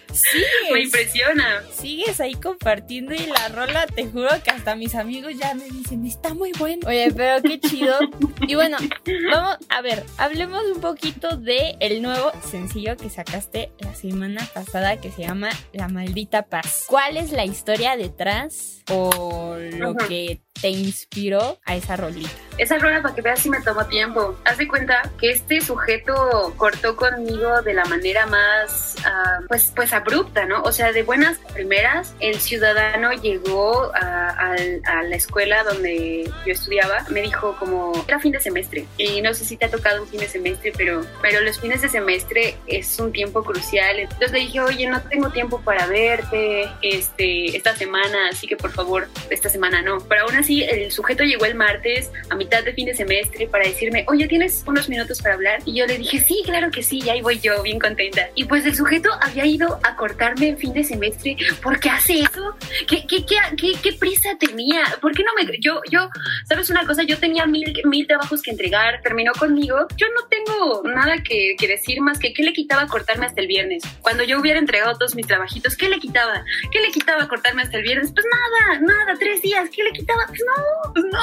Me 0.09 0.15
sigues. 0.15 0.85
impresiona. 0.85 1.61
Sigues 1.71 2.19
ahí 2.19 2.33
compartiendo 2.35 3.13
y 3.13 3.25
la 3.25 3.47
rola, 3.49 3.85
te 3.87 4.05
juro 4.05 4.29
que 4.43 4.49
hasta 4.51 4.75
mis 4.75 4.95
amigos 4.95 5.33
ya 5.37 5.53
me 5.53 5.65
dicen, 5.65 6.05
está 6.05 6.33
muy 6.33 6.51
bueno. 6.57 6.87
Oye, 6.87 7.11
pero 7.15 7.41
qué 7.41 7.59
chido. 7.59 7.97
Y 8.47 8.55
bueno, 8.55 8.77
vamos, 9.31 9.57
a 9.69 9.81
ver, 9.81 10.03
hablemos 10.17 10.61
un 10.73 10.81
poquito 10.81 11.37
de 11.37 11.75
el 11.79 12.01
nuevo 12.01 12.31
sencillo 12.49 12.97
que 12.97 13.09
sacaste 13.09 13.71
la 13.79 13.93
semana 13.95 14.45
pasada 14.53 14.97
que 14.99 15.11
se 15.11 15.21
llama 15.23 15.49
La 15.73 15.87
Maldita 15.87 16.43
Paz. 16.43 16.85
¿Cuál 16.87 17.17
es 17.17 17.31
la 17.31 17.45
historia 17.45 17.95
detrás 17.95 18.83
o 18.89 19.55
lo 19.57 19.95
que 19.95 20.41
te 20.59 20.69
inspiró 20.69 21.59
a 21.65 21.75
esa 21.75 21.95
rolita? 21.95 22.29
Esa 22.57 22.77
rola, 22.77 23.01
para 23.01 23.15
que 23.15 23.21
veas 23.21 23.39
si 23.39 23.49
me 23.49 23.59
tomó 23.61 23.85
tiempo. 23.87 24.37
Haz 24.45 24.57
de 24.57 24.67
cuenta 24.67 25.01
que 25.19 25.31
este 25.31 25.61
sujeto 25.61 26.53
cortó 26.57 26.95
conmigo 26.95 27.61
de 27.63 27.73
la 27.73 27.85
manera 27.85 28.25
más, 28.27 28.95
ah, 29.05 29.39
pues, 29.47 29.71
pues 29.75 29.91
abrupta, 29.93 30.45
¿no? 30.45 30.61
O 30.63 30.71
sea, 30.71 30.91
de 30.91 31.01
buenas 31.03 31.39
a 31.49 31.53
primeras, 31.53 32.13
el 32.19 32.39
ciudadano 32.39 33.11
llegó 33.13 33.91
a, 33.95 34.29
al- 34.29 34.81
a 34.85 35.03
la 35.03 35.15
escuela 35.15 35.63
donde 35.63 36.29
yo 36.45 36.51
estudiaba, 36.53 37.05
me 37.09 37.21
dijo 37.21 37.55
como, 37.57 37.93
era 38.07 38.19
fin 38.19 38.31
de 38.33 38.39
semestre, 38.39 38.85
y 38.97 39.21
no 39.21 39.33
sé 39.33 39.45
si 39.45 39.57
te 39.57 39.65
ha 39.65 39.71
tocado 39.71 40.01
un 40.03 40.07
fin 40.07 40.19
de 40.19 40.27
semestre, 40.27 40.73
pero, 40.77 41.03
pero 41.21 41.41
los 41.41 41.59
fines 41.59 41.81
de 41.81 41.89
semestre 41.89 42.57
es 42.67 42.99
un 42.99 43.11
tiempo 43.11 43.43
crucial. 43.43 43.99
Entonces 43.99 44.31
le 44.31 44.39
dije, 44.39 44.59
oye, 44.61 44.87
no 44.87 45.01
tengo 45.01 45.29
tiempo 45.31 45.61
para 45.61 45.87
verte 45.87 46.69
este, 46.83 47.55
esta 47.57 47.75
semana, 47.75 48.29
así 48.29 48.45
que 48.47 48.57
por 48.57 48.71
favor, 48.71 49.07
esta 49.29 49.49
semana 49.49 49.81
no. 49.81 49.99
Pero 50.07 50.23
aún 50.23 50.35
así, 50.41 50.63
el 50.63 50.91
sujeto 50.91 51.23
llegó 51.23 51.45
el 51.45 51.55
martes 51.55 52.11
a 52.29 52.35
mitad 52.35 52.63
de 52.63 52.73
fin 52.73 52.85
de 52.85 52.93
semestre 52.93 53.47
para 53.47 53.65
decirme, 53.65 54.05
oye, 54.07 54.27
¿tienes 54.27 54.63
unos 54.67 54.89
minutos 54.89 55.21
para 55.21 55.35
hablar? 55.35 55.61
Y 55.65 55.75
yo 55.75 55.85
le 55.85 55.97
dije, 55.97 56.19
sí, 56.19 56.41
claro 56.45 56.69
que 56.71 56.83
sí, 56.83 57.01
y 57.03 57.09
ahí 57.09 57.21
voy 57.21 57.39
yo, 57.39 57.61
bien 57.63 57.79
contenta. 57.79 58.29
Y 58.35 58.45
pues 58.45 58.65
el 58.65 58.75
sujeto 58.75 59.09
había 59.21 59.45
ido 59.45 59.79
a 59.83 59.95
cortarme 59.95 60.49
en 60.49 60.57
fin 60.57 60.73
de 60.73 60.83
semestre. 60.83 61.37
¿Por 61.61 61.79
qué 61.79 61.89
hace 61.89 62.19
eso? 62.19 62.55
¿Qué, 62.87 63.05
qué, 63.07 63.25
qué, 63.25 63.37
qué, 63.57 63.73
qué 63.81 63.93
prisa 63.93 64.29
tenía? 64.39 64.83
¿Por 65.01 65.15
qué 65.15 65.23
no 65.23 65.31
me... 65.35 65.57
Yo, 65.59 65.81
yo, 65.89 66.09
¿sabes 66.47 66.69
una 66.69 66.85
cosa? 66.85 67.03
Yo 67.03 67.17
tenía 67.17 67.45
mil, 67.45 67.73
mil 67.85 68.07
trabajos 68.07 68.41
que 68.41 68.51
entregar, 68.51 69.01
terminó 69.01 69.31
conmigo. 69.33 69.87
Yo 69.97 70.07
no 70.15 70.27
tengo 70.27 70.83
nada 70.85 71.15
que, 71.23 71.55
que 71.57 71.67
decir 71.67 72.01
más 72.01 72.19
que 72.19 72.33
qué 72.33 72.43
le 72.43 72.53
quitaba 72.53 72.87
cortarme 72.87 73.25
hasta 73.25 73.41
el 73.41 73.47
viernes. 73.47 73.83
Cuando 74.01 74.23
yo 74.23 74.39
hubiera 74.39 74.59
entregado 74.59 74.97
todos 74.97 75.15
mis 75.15 75.27
trabajitos, 75.27 75.75
¿qué 75.75 75.89
le 75.89 75.99
quitaba? 75.99 76.43
¿Qué 76.71 76.81
le 76.81 76.91
quitaba 76.91 77.27
cortarme 77.27 77.63
hasta 77.63 77.77
el 77.77 77.83
viernes? 77.83 78.11
Pues 78.13 78.25
nada, 78.31 78.79
nada, 78.81 79.17
tres 79.19 79.41
días. 79.41 79.69
¿Qué 79.69 79.83
le 79.83 79.91
quitaba? 79.91 80.27
No, 80.39 80.93
pues 80.93 81.05
no. 81.11 81.19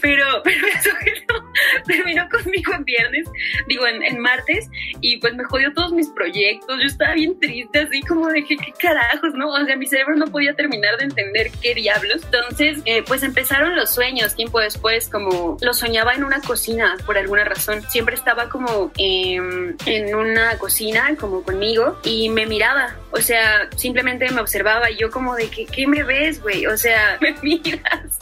Pero, 0.00 0.26
pero 0.44 0.66
el 0.66 0.80
sujeto 0.80 1.44
terminó 1.86 2.28
conmigo 2.28 2.72
en 2.74 2.84
viernes, 2.84 3.28
digo, 3.68 3.86
en, 3.86 4.18
martes, 4.18 4.68
y 5.00 5.18
pues 5.18 5.34
me 5.34 5.44
jodió 5.44 5.72
todos 5.72 5.92
mis 5.92 6.08
proyectos. 6.10 6.78
Yo 6.80 6.86
estaba 6.86 7.14
bien 7.14 7.38
triste, 7.38 7.80
así 7.80 8.00
como 8.02 8.28
de 8.28 8.44
que, 8.44 8.56
qué 8.56 8.72
carajos, 8.80 9.34
¿no? 9.34 9.50
O 9.50 9.64
sea, 9.64 9.76
mi 9.76 9.86
cerebro 9.86 10.16
no 10.16 10.26
podía 10.26 10.54
terminar 10.54 10.96
de 10.98 11.04
entender 11.04 11.50
qué 11.60 11.74
diablos. 11.74 12.22
Entonces, 12.24 12.78
eh, 12.84 13.02
pues 13.06 13.22
empezaron 13.22 13.76
los 13.76 13.92
sueños. 13.94 14.34
Tiempo 14.34 14.60
después, 14.60 15.08
como 15.08 15.56
lo 15.60 15.74
soñaba 15.74 16.14
en 16.14 16.24
una 16.24 16.40
cocina 16.40 16.96
por 17.06 17.18
alguna 17.18 17.44
razón. 17.44 17.82
Siempre 17.88 18.14
estaba 18.14 18.48
como 18.48 18.90
em, 18.98 19.76
en 19.86 20.14
una 20.14 20.58
cocina, 20.58 21.16
como 21.16 21.42
conmigo, 21.42 21.98
y 22.04 22.28
me 22.28 22.46
miraba. 22.46 22.96
O 23.16 23.20
sea, 23.20 23.68
simplemente 23.76 24.28
me 24.30 24.40
observaba 24.40 24.90
y 24.90 24.96
yo 24.96 25.10
como 25.10 25.36
de 25.36 25.48
que, 25.48 25.66
¿qué 25.66 25.86
me 25.86 26.02
ves, 26.02 26.42
güey? 26.42 26.66
O 26.66 26.76
sea, 26.76 27.16
me 27.20 27.34
miras. 27.42 28.18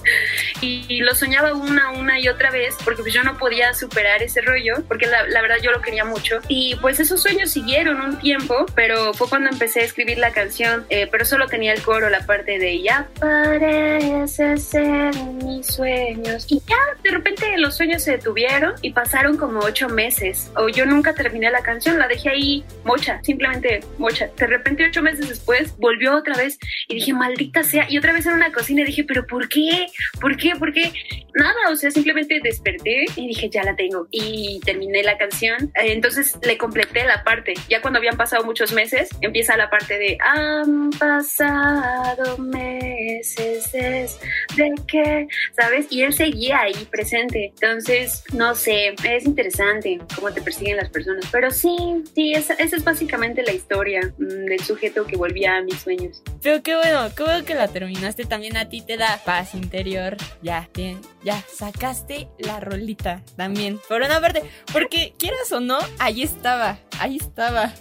Y, 0.60 0.84
y 0.88 1.00
lo 1.00 1.14
soñaba 1.14 1.54
una, 1.54 1.90
una 1.92 2.20
y 2.20 2.28
otra 2.28 2.50
vez, 2.50 2.74
porque 2.84 3.02
pues 3.02 3.14
yo 3.14 3.22
no 3.22 3.38
podía 3.38 3.72
superar 3.74 4.22
ese 4.22 4.42
rollo, 4.42 4.84
porque 4.88 5.06
la, 5.06 5.26
la 5.28 5.40
verdad 5.40 5.56
yo 5.62 5.70
lo 5.70 5.80
quería 5.80 6.04
mucho. 6.04 6.40
Y 6.48 6.76
pues 6.76 7.00
esos 7.00 7.22
sueños 7.22 7.50
siguieron 7.50 8.00
un 8.00 8.18
tiempo, 8.18 8.66
pero 8.74 9.14
fue 9.14 9.28
cuando 9.28 9.50
empecé 9.50 9.80
a 9.80 9.84
escribir 9.84 10.18
la 10.18 10.32
canción, 10.32 10.84
eh, 10.90 11.08
pero 11.10 11.24
solo 11.24 11.46
tenía 11.46 11.72
el 11.72 11.82
coro, 11.82 12.10
la 12.10 12.26
parte 12.26 12.58
de 12.58 12.82
ya 12.82 13.08
parece 13.18 14.56
ser 14.56 15.14
mis 15.44 15.66
sueños. 15.66 16.46
Y 16.48 16.60
ya, 16.66 16.76
de 17.02 17.10
repente 17.10 17.56
los 17.58 17.76
sueños 17.76 18.02
se 18.02 18.12
detuvieron 18.12 18.74
y 18.82 18.92
pasaron 18.92 19.36
como 19.36 19.60
ocho 19.60 19.88
meses. 19.88 20.50
O 20.56 20.68
yo 20.68 20.84
nunca 20.84 21.14
terminé 21.14 21.50
la 21.50 21.62
canción, 21.62 21.98
la 21.98 22.08
dejé 22.08 22.30
ahí 22.30 22.64
mocha, 22.84 23.20
simplemente 23.22 23.80
mocha. 23.98 24.28
De 24.36 24.46
repente 24.46 24.81
ocho 24.84 25.02
meses 25.02 25.28
después 25.28 25.76
volvió 25.78 26.16
otra 26.16 26.36
vez 26.36 26.58
y 26.88 26.96
dije, 26.96 27.12
maldita 27.12 27.62
sea. 27.62 27.86
Y 27.88 27.98
otra 27.98 28.12
vez 28.12 28.26
en 28.26 28.34
una 28.34 28.52
cocina 28.52 28.84
dije, 28.84 29.04
pero 29.04 29.26
¿por 29.26 29.48
qué? 29.48 29.86
¿Por 30.20 30.36
qué? 30.36 30.54
¿Por 30.56 30.72
qué? 30.72 30.92
Nada, 31.34 31.70
o 31.70 31.76
sea, 31.76 31.90
simplemente 31.90 32.40
desperté 32.42 33.06
y 33.16 33.28
dije, 33.28 33.48
ya 33.48 33.62
la 33.64 33.74
tengo. 33.76 34.06
Y 34.10 34.60
terminé 34.64 35.02
la 35.02 35.16
canción. 35.18 35.72
Entonces 35.74 36.36
le 36.42 36.58
completé 36.58 37.04
la 37.04 37.24
parte. 37.24 37.54
Ya 37.68 37.80
cuando 37.80 37.98
habían 37.98 38.16
pasado 38.16 38.44
muchos 38.44 38.72
meses, 38.72 39.08
empieza 39.20 39.56
la 39.56 39.70
parte 39.70 39.98
de 39.98 40.18
han 40.20 40.90
pasado 40.90 42.38
meses 42.38 43.70
desde 43.72 44.74
que, 44.86 45.28
¿sabes? 45.56 45.86
Y 45.90 46.02
él 46.02 46.12
seguía 46.12 46.60
ahí 46.60 46.86
presente. 46.90 47.52
Entonces, 47.60 48.24
no 48.32 48.54
sé, 48.54 48.94
es 49.04 49.24
interesante 49.24 50.00
cómo 50.14 50.32
te 50.32 50.42
persiguen 50.42 50.76
las 50.76 50.90
personas. 50.90 51.26
Pero 51.30 51.50
sí, 51.50 51.76
sí, 52.14 52.32
esa, 52.32 52.54
esa 52.54 52.76
es 52.76 52.84
básicamente 52.84 53.42
la 53.42 53.52
historia 53.52 54.00
mm, 54.18 54.46
del 54.46 54.60
sujeto 54.72 55.06
que 55.06 55.16
volvía 55.16 55.56
a 55.56 55.62
mis 55.62 55.80
sueños. 55.80 56.22
Pero 56.42 56.62
qué 56.62 56.76
bueno, 56.76 57.10
qué 57.14 57.22
bueno 57.22 57.44
que 57.44 57.54
la 57.54 57.68
terminaste. 57.68 58.24
También 58.24 58.56
a 58.56 58.68
ti 58.68 58.80
te 58.80 58.96
da 58.96 59.20
paz 59.24 59.54
interior. 59.54 60.16
Ya, 60.42 60.68
bien, 60.74 61.00
ya, 61.24 61.42
sacaste 61.52 62.28
la 62.38 62.60
rolita 62.60 63.22
también. 63.36 63.78
Por 63.88 64.02
una 64.02 64.20
parte, 64.20 64.42
porque 64.72 65.14
quieras 65.18 65.52
o 65.52 65.60
no, 65.60 65.78
ahí 65.98 66.22
estaba, 66.22 66.78
ahí 66.98 67.16
estaba. 67.16 67.72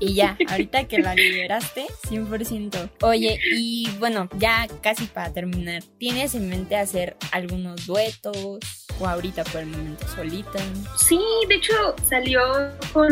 Y 0.00 0.14
ya, 0.14 0.36
ahorita 0.48 0.84
que 0.84 0.98
la 0.98 1.14
liberaste, 1.14 1.86
100%. 2.08 2.90
Oye, 3.02 3.38
y 3.52 3.88
bueno, 3.98 4.28
ya 4.38 4.66
casi 4.82 5.06
para 5.06 5.32
terminar, 5.32 5.82
¿tienes 5.98 6.34
en 6.34 6.48
mente 6.48 6.76
hacer 6.76 7.16
algunos 7.32 7.86
duetos? 7.86 8.83
O 9.00 9.06
ahorita 9.08 9.42
por 9.44 9.60
el 9.62 9.66
momento 9.66 10.06
solita. 10.08 10.60
Sí, 10.96 11.20
de 11.48 11.56
hecho 11.56 11.96
salió 12.08 12.40
con, 12.92 13.08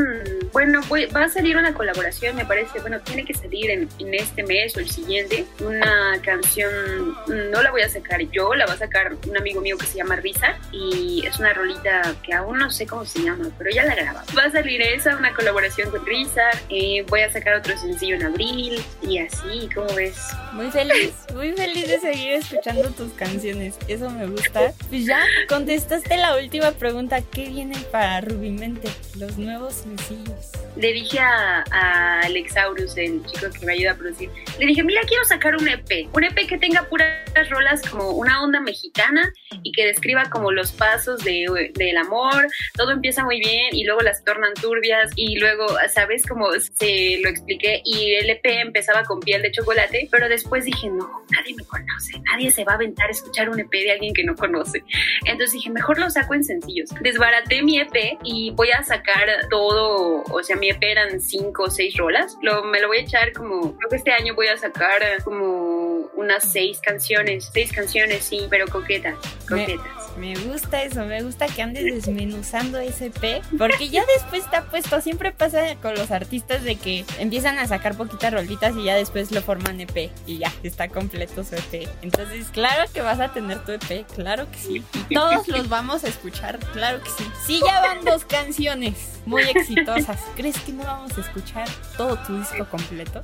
bueno, 0.53 0.81
voy- 0.89 1.07
va 1.07 1.25
a 1.25 1.29
salir 1.29 1.57
una 1.57 1.75
colaboración, 1.75 2.37
me 2.37 2.47
parece, 2.47 2.79
bueno, 2.81 3.01
tiene 3.01 3.25
que 3.25 3.35
salir 3.35 3.69
en, 3.71 3.89
en 3.99 4.15
este 4.15 4.45
mes 4.45 4.77
o 4.77 4.81
el 4.81 4.89
siguiente, 4.89 5.45
una 5.61 6.21
canción, 6.23 7.17
no 7.51 7.63
la 7.63 7.71
voy 7.73 7.83
a 7.83 7.89
sacar 7.89 8.21
yo, 8.31 8.55
la 8.55 8.65
va 8.67 8.75
a 8.75 8.79
sacar 8.79 9.15
un 9.29 9.37
amigo 9.37 9.61
mío 9.61 9.77
que 9.77 9.87
se 9.87 9.97
llama 9.99 10.15
Risa 10.17 10.57
y 10.71 11.25
es 11.27 11.39
una 11.41 11.53
rolita 11.53 12.15
que 12.23 12.33
aún 12.33 12.59
no 12.59 12.71
sé 12.71 12.87
cómo 12.87 13.05
se 13.05 13.21
llama, 13.23 13.49
pero 13.59 13.71
ya 13.71 13.85
la 13.85 13.97
graba. 13.97 14.25
Va 14.39 14.45
a 14.45 14.51
salir 14.53 14.81
esa, 14.83 15.17
una 15.17 15.35
colaboración 15.35 15.91
con 15.91 16.07
Risa, 16.07 16.43
eh, 16.69 17.05
voy 17.09 17.23
a 17.23 17.33
sacar 17.33 17.55
otro 17.57 17.77
sencillo 17.77 18.15
en 18.15 18.23
abril 18.23 18.81
y 19.03 19.19
así, 19.19 19.69
¿cómo 19.75 19.93
ves? 19.95 20.17
Muy 20.53 20.71
feliz, 20.71 21.13
muy 21.35 21.53
feliz 21.55 21.89
de 21.89 21.99
seguir 21.99 22.35
escuchando 22.35 22.89
tus 22.91 23.13
canciones. 23.15 23.75
Eso 23.89 24.09
me 24.11 24.27
gusta. 24.27 24.73
Pues 24.89 25.07
ya, 25.07 25.21
contestando 25.49 25.72
contestaste 25.73 26.19
la 26.19 26.37
última 26.37 26.73
pregunta. 26.73 27.23
¿Qué 27.23 27.49
viene 27.49 27.79
para 27.91 28.21
Rubimente? 28.21 28.91
Los 29.19 29.39
nuevos 29.39 29.73
sencillos. 29.73 30.51
Le 30.77 30.93
dije 30.93 31.19
a, 31.19 31.65
a 31.71 32.21
Alexaurus, 32.21 32.95
el 32.99 33.25
chico 33.25 33.47
que 33.59 33.65
me 33.65 33.73
ayuda 33.73 33.93
a 33.93 33.95
producir, 33.95 34.29
le 34.59 34.67
dije, 34.67 34.83
mira, 34.83 35.01
quiero 35.09 35.25
sacar 35.25 35.57
un 35.57 35.67
EP. 35.67 36.15
Un 36.15 36.25
EP 36.25 36.47
que 36.47 36.59
tenga 36.59 36.83
puras 36.91 37.49
rolas 37.49 37.81
como 37.89 38.11
una 38.11 38.43
onda 38.43 38.61
mexicana 38.61 39.33
y 39.63 39.73
que 39.73 39.87
describa 39.87 40.29
como 40.29 40.53
los 40.53 40.73
pasos 40.73 41.25
de, 41.25 41.73
del 41.75 41.97
amor. 41.97 42.49
Todo 42.75 42.91
empieza 42.91 43.25
muy 43.25 43.41
bien 43.41 43.75
y 43.75 43.85
luego 43.85 44.03
las 44.03 44.23
tornan 44.25 44.53
turbias 44.53 45.11
y 45.17 45.39
luego, 45.39 45.67
¿sabes? 45.91 46.27
Como 46.27 46.51
se 46.53 47.19
lo 47.23 47.31
expliqué 47.31 47.81
y 47.85 48.13
el 48.13 48.29
EP 48.29 48.45
empezaba 48.45 49.05
con 49.05 49.21
piel 49.21 49.41
de 49.41 49.51
chocolate, 49.53 50.09
pero 50.11 50.29
después 50.29 50.67
dije, 50.67 50.89
no, 50.91 51.25
nadie 51.31 51.55
me 51.55 51.65
conoce, 51.65 52.21
nadie 52.31 52.51
se 52.51 52.65
va 52.65 52.73
a 52.73 52.75
aventar 52.75 53.09
a 53.09 53.13
escuchar 53.13 53.49
un 53.49 53.59
EP 53.59 53.71
de 53.71 53.93
alguien 53.93 54.13
que 54.13 54.25
no 54.25 54.35
conoce. 54.37 54.85
Entonces 55.25 55.62
dije, 55.63 55.71
mejor 55.71 55.99
lo 55.99 56.11
saco 56.11 56.35
en 56.35 56.45
sencillos. 56.45 56.91
Desbaraté 57.01 57.63
mi 57.63 57.79
EP 57.79 58.19
y 58.25 58.51
voy 58.51 58.71
a 58.71 58.83
sacar 58.83 59.29
todo, 59.49 60.25
o 60.25 60.43
sea, 60.43 60.57
mi 60.57 60.69
EP 60.69 60.83
eran 60.83 61.21
cinco 61.21 61.65
o 61.65 61.71
seis 61.71 61.97
rolas. 61.97 62.37
Lo, 62.43 62.65
me 62.65 62.81
lo 62.81 62.89
voy 62.89 62.99
a 62.99 63.01
echar 63.03 63.33
como, 63.33 63.77
creo 63.77 63.91
que 63.91 63.97
este 63.97 64.13
año 64.13 64.35
voy 64.35 64.49
a 64.49 64.57
sacar 64.57 65.01
como 65.25 66.11
unas 66.15 66.51
seis 66.51 66.81
canciones, 66.81 67.51
seis 67.53 67.73
canciones, 67.73 68.25
sí, 68.25 68.47
pero 68.51 68.67
coquetas, 68.67 69.17
coquetas. 69.49 70.12
Me 70.12 70.12
gusta 70.47 70.83
eso, 70.83 71.05
me 71.05 71.23
gusta 71.23 71.47
que 71.47 71.63
andes 71.63 71.85
desmenuzando 71.85 72.79
ese 72.79 73.07
EP, 73.07 73.43
porque 73.59 73.89
ya 73.89 74.03
después 74.17 74.45
está 74.45 74.65
puesto, 74.65 75.01
siempre 75.01 75.33
pasa 75.33 75.77
con 75.81 75.95
los 75.95 76.11
artistas 76.11 76.65
de 76.65 76.77
que 76.77 77.05
empiezan 77.19 77.59
a 77.59 77.67
sacar 77.67 77.97
poquitas 77.97 78.33
rolitas 78.33 78.77
y 78.77 78.85
ya 78.85 78.95
después 78.95 79.31
lo 79.33 79.43
forman 79.43 79.81
EP 79.81 80.11
y 80.27 80.39
ya 80.39 80.53
está 80.63 80.89
completo 80.89 81.45
su 81.45 81.55
EP. 81.55 81.89
Entonces, 82.03 82.49
claro 82.53 82.91
que 82.93 83.01
vas 83.01 83.21
a 83.21 83.33
tener 83.33 83.65
tu 83.65 83.73
EP, 83.73 84.07
claro 84.15 84.51
que 84.51 84.59
sí. 84.59 84.83
Y 85.09 85.15
todos 85.15 85.49
los 85.49 85.69
vamos 85.69 86.05
a 86.05 86.09
escuchar, 86.09 86.59
claro 86.73 87.03
que 87.03 87.11
sí. 87.11 87.25
Sí, 87.47 87.61
ya 87.67 87.81
van 87.81 88.05
dos 88.05 88.25
canciones 88.25 89.13
muy 89.27 89.43
exitosas. 89.43 90.21
¿Crees 90.37 90.59
que 90.61 90.73
no 90.73 90.85
vamos 90.85 91.17
a 91.17 91.21
escuchar 91.21 91.69
todo 91.97 92.17
tu 92.19 92.39
disco 92.39 92.67
completo? 92.69 93.23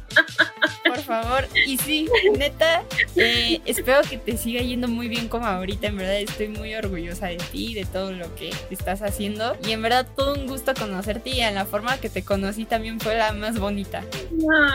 Por 0.85 1.01
favor. 1.01 1.49
Y 1.67 1.77
sí, 1.79 2.09
neta, 2.37 2.83
eh, 3.17 3.61
espero 3.65 4.03
que 4.09 4.19
te 4.19 4.37
siga 4.37 4.61
yendo 4.63 4.89
muy 4.89 5.09
bien 5.09 5.29
como 5.29 5.47
ahorita. 5.47 5.89
En 5.89 5.97
verdad 5.97 6.17
estoy 6.17 6.49
muy 6.49 6.75
orgullosa 6.79 7.29
de 7.29 7.37
ti, 7.37 7.75
de 7.75 7.85
todo 7.85 8.13
lo 8.13 8.35
que 8.35 8.51
estás 8.71 9.03
haciendo. 9.03 9.57
Y 9.67 9.73
en 9.73 9.83
verdad 9.83 10.07
todo 10.17 10.35
un 10.35 10.47
gusto 10.47 10.75
conocerte 10.75 11.31
y 11.31 11.41
en 11.41 11.55
la 11.55 11.65
forma 11.65 11.99
que 11.99 12.09
te 12.09 12.23
conocí 12.23 12.65
también 12.65 13.01
fue 13.01 13.17
la 13.17 13.33
más 13.33 13.59
bonita. 13.59 14.05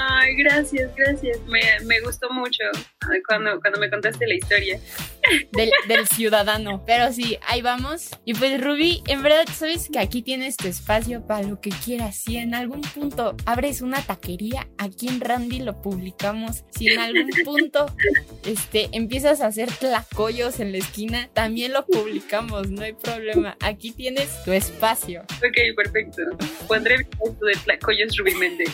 Ay, 0.09 0.35
gracias, 0.35 0.91
gracias. 0.95 1.39
Me, 1.47 1.61
me 1.85 2.01
gustó 2.01 2.29
mucho 2.31 2.63
cuando, 3.27 3.59
cuando 3.59 3.79
me 3.79 3.89
contaste 3.89 4.27
la 4.27 4.35
historia. 4.35 4.79
Del, 5.53 5.71
del 5.87 6.05
ciudadano. 6.07 6.83
Pero 6.85 7.11
sí, 7.13 7.37
ahí 7.47 7.61
vamos. 7.61 8.09
Y 8.25 8.33
pues 8.33 8.61
Ruby, 8.61 9.03
en 9.07 9.23
verdad 9.23 9.45
sabes 9.53 9.89
que 9.91 9.99
aquí 9.99 10.21
tienes 10.21 10.57
tu 10.57 10.67
espacio 10.67 11.25
para 11.25 11.43
lo 11.43 11.61
que 11.61 11.69
quieras. 11.69 12.17
Si 12.17 12.37
en 12.37 12.53
algún 12.53 12.81
punto 12.81 13.35
abres 13.45 13.81
una 13.81 14.01
taquería, 14.01 14.67
aquí 14.77 15.07
en 15.07 15.21
Randy 15.21 15.59
lo 15.59 15.81
publicamos. 15.81 16.65
Si 16.71 16.87
en 16.89 16.99
algún 16.99 17.29
punto 17.45 17.85
este, 18.45 18.89
empiezas 18.91 19.41
a 19.41 19.47
hacer 19.47 19.71
tlacoyos 19.71 20.59
en 20.59 20.73
la 20.73 20.79
esquina, 20.79 21.29
también 21.33 21.71
lo 21.71 21.85
publicamos, 21.93 22.69
no 22.69 22.83
hay 22.83 22.93
problema. 22.93 23.55
Aquí 23.61 23.91
tienes 23.91 24.43
tu 24.43 24.51
espacio. 24.51 25.21
Ok, 25.21 25.75
perfecto. 25.75 26.21
Pondré 26.67 26.99
mi 26.99 27.03
puesto 27.05 27.45
de 27.45 27.53
Tlacoyos 27.55 28.17
Rubí 28.17 28.35
Méndez. 28.35 28.69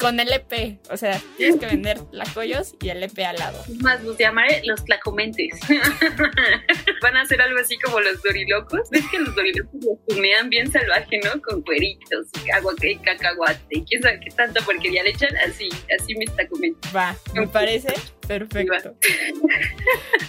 Con 0.00 0.20
el 0.20 0.32
EP. 0.32 0.78
O 0.90 0.96
sea, 0.96 1.20
tienes 1.36 1.58
que 1.60 1.66
vender 1.66 2.00
tlacoyos 2.10 2.74
y 2.80 2.88
el 2.88 3.02
EP 3.02 3.18
al 3.20 3.36
lado. 3.36 3.62
Más, 3.80 4.02
los 4.02 4.16
llamaré 4.16 4.62
los 4.64 4.84
Tlacomentes. 4.84 5.58
Van 7.02 7.16
a 7.16 7.22
hacer 7.22 7.40
algo 7.40 7.58
así 7.58 7.78
como 7.78 8.00
los 8.00 8.22
dorilocos. 8.22 8.88
¿Ves 8.90 9.04
que 9.10 9.18
los 9.18 9.34
dorilocos 9.34 9.84
los 9.84 10.06
tunean 10.06 10.50
bien 10.50 10.70
salvaje, 10.70 11.20
no? 11.24 11.40
Con 11.42 11.62
cueritos, 11.62 12.26
y 12.44 12.50
agua 12.50 12.74
y 12.82 12.96
cacahuate. 12.96 13.84
¿Quién 13.88 14.02
sabe 14.02 14.20
qué 14.20 14.30
tanta 14.30 14.60
porquería 14.62 15.02
le 15.02 15.10
echan? 15.10 15.36
Así, 15.38 15.68
así 15.98 16.14
mis 16.14 16.32
Tlacomentes. 16.34 16.94
Va, 16.94 17.16
me 17.34 17.46
parece 17.46 17.94
perfecto. 18.26 18.94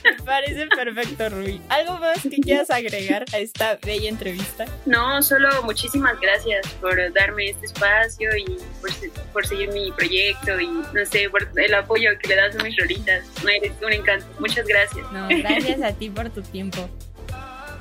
Me 0.04 0.24
parece 0.24 0.68
perfecto, 0.68 1.30
Ruby. 1.30 1.62
¿Algo 1.78 2.00
más 2.00 2.24
que 2.24 2.38
quieras 2.38 2.72
agregar 2.72 3.26
a 3.32 3.38
esta 3.38 3.78
bella 3.86 4.10
entrevista? 4.10 4.66
No, 4.88 5.22
solo 5.22 5.48
muchísimas 5.64 6.20
gracias 6.20 6.66
por 6.82 6.96
darme 7.14 7.52
este 7.52 7.68
espacio 7.68 8.36
y 8.36 8.58
por, 8.82 8.90
por 9.32 9.46
seguir 9.46 9.70
mi 9.72 9.92
proyecto 9.92 10.60
y 10.60 10.68
no 10.68 11.06
sé, 11.06 11.30
por 11.30 11.48
el 11.56 11.74
apoyo 11.76 12.10
que 12.20 12.30
le 12.30 12.36
das 12.36 12.56
a 12.56 12.64
mis 12.64 12.76
rolitas. 12.78 13.26
No, 13.44 13.50
eres 13.50 13.74
un 13.86 13.94
encanto. 13.94 14.26
Muchas 14.40 14.66
gracias. 14.66 15.06
No, 15.12 15.28
gracias 15.28 15.82
a 15.84 15.92
ti 15.92 16.10
por 16.10 16.32
tu 16.32 16.42
tiempo. 16.42 16.90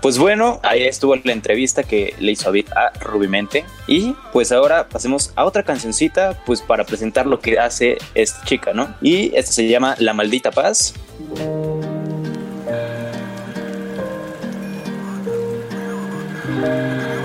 Pues 0.03 0.19
bueno, 0.19 0.61
ahí 0.63 0.85
estuvo 0.85 1.17
la 1.17 1.33
entrevista 1.33 1.83
que 1.83 2.15
le 2.19 2.33
hizo 2.33 2.45
David 2.45 2.67
a 2.77 2.93
Rubimente. 3.01 3.65
Y 3.87 4.15
pues 4.31 4.53
ahora 4.53 4.91
pasemos 4.91 5.33
a 5.37 5.47
otra 5.47 5.63
cancioncita, 5.63 6.43
pues 6.45 6.61
para 6.61 6.85
presentar 6.85 7.27
lo 7.27 7.41
que 7.41 7.59
hace 7.59 7.97
esta 8.15 8.45
chica, 8.45 8.75
¿no? 8.75 8.95
Y 9.01 9.35
esta 9.35 9.53
se 9.53 9.67
llama 9.67 9.97
La 9.99 10.13
Maldita 10.13 10.51
Paz. 10.51 10.93
Han 16.63 17.16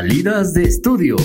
Salidas 0.00 0.54
de 0.54 0.62
estudio. 0.62 1.16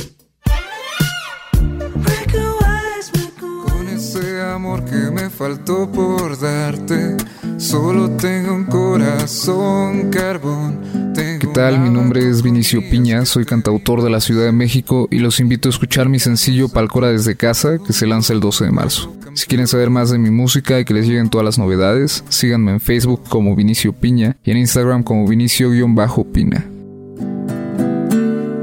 Con 3.40 3.88
ese 3.88 4.42
amor 4.42 4.84
que 4.84 4.98
me 5.12 5.30
faltó 5.30 5.90
por 5.90 6.38
darte, 6.38 7.16
solo 7.56 8.10
tengo 8.18 8.54
un 8.54 8.66
corazón 8.66 10.10
carbón. 10.10 11.14
¿Qué 11.16 11.48
tal? 11.54 11.80
Mi 11.80 11.90
nombre 11.90 12.30
es 12.30 12.42
Vinicio 12.42 12.82
Piña, 12.90 13.24
soy 13.24 13.46
cantautor 13.46 14.04
de 14.04 14.10
la 14.10 14.20
Ciudad 14.20 14.44
de 14.44 14.52
México 14.52 15.08
y 15.10 15.20
los 15.20 15.40
invito 15.40 15.70
a 15.70 15.72
escuchar 15.72 16.10
mi 16.10 16.20
sencillo 16.20 16.68
Palcora 16.68 17.08
desde 17.08 17.38
casa 17.38 17.78
que 17.78 17.94
se 17.94 18.06
lanza 18.06 18.34
el 18.34 18.42
12 18.42 18.66
de 18.66 18.72
marzo. 18.74 19.16
Si 19.36 19.48
quieren 19.48 19.68
saber 19.68 19.90
más 19.90 20.10
de 20.12 20.18
mi 20.18 20.32
música 20.32 20.82
y 20.82 20.84
que 20.84 20.94
les 20.94 21.08
lleguen 21.08 21.30
todas 21.30 21.46
las 21.46 21.58
novedades, 21.58 22.26
síganme 22.28 22.74
en 22.74 22.82
Facebook 22.82 23.22
como 23.30 23.56
Vinicio 23.56 23.94
Piña 23.94 24.36
y 24.44 24.52
en 24.52 24.58
Instagram 24.58 25.04
como 25.04 25.26
Vinicio-Pina. 25.30 26.75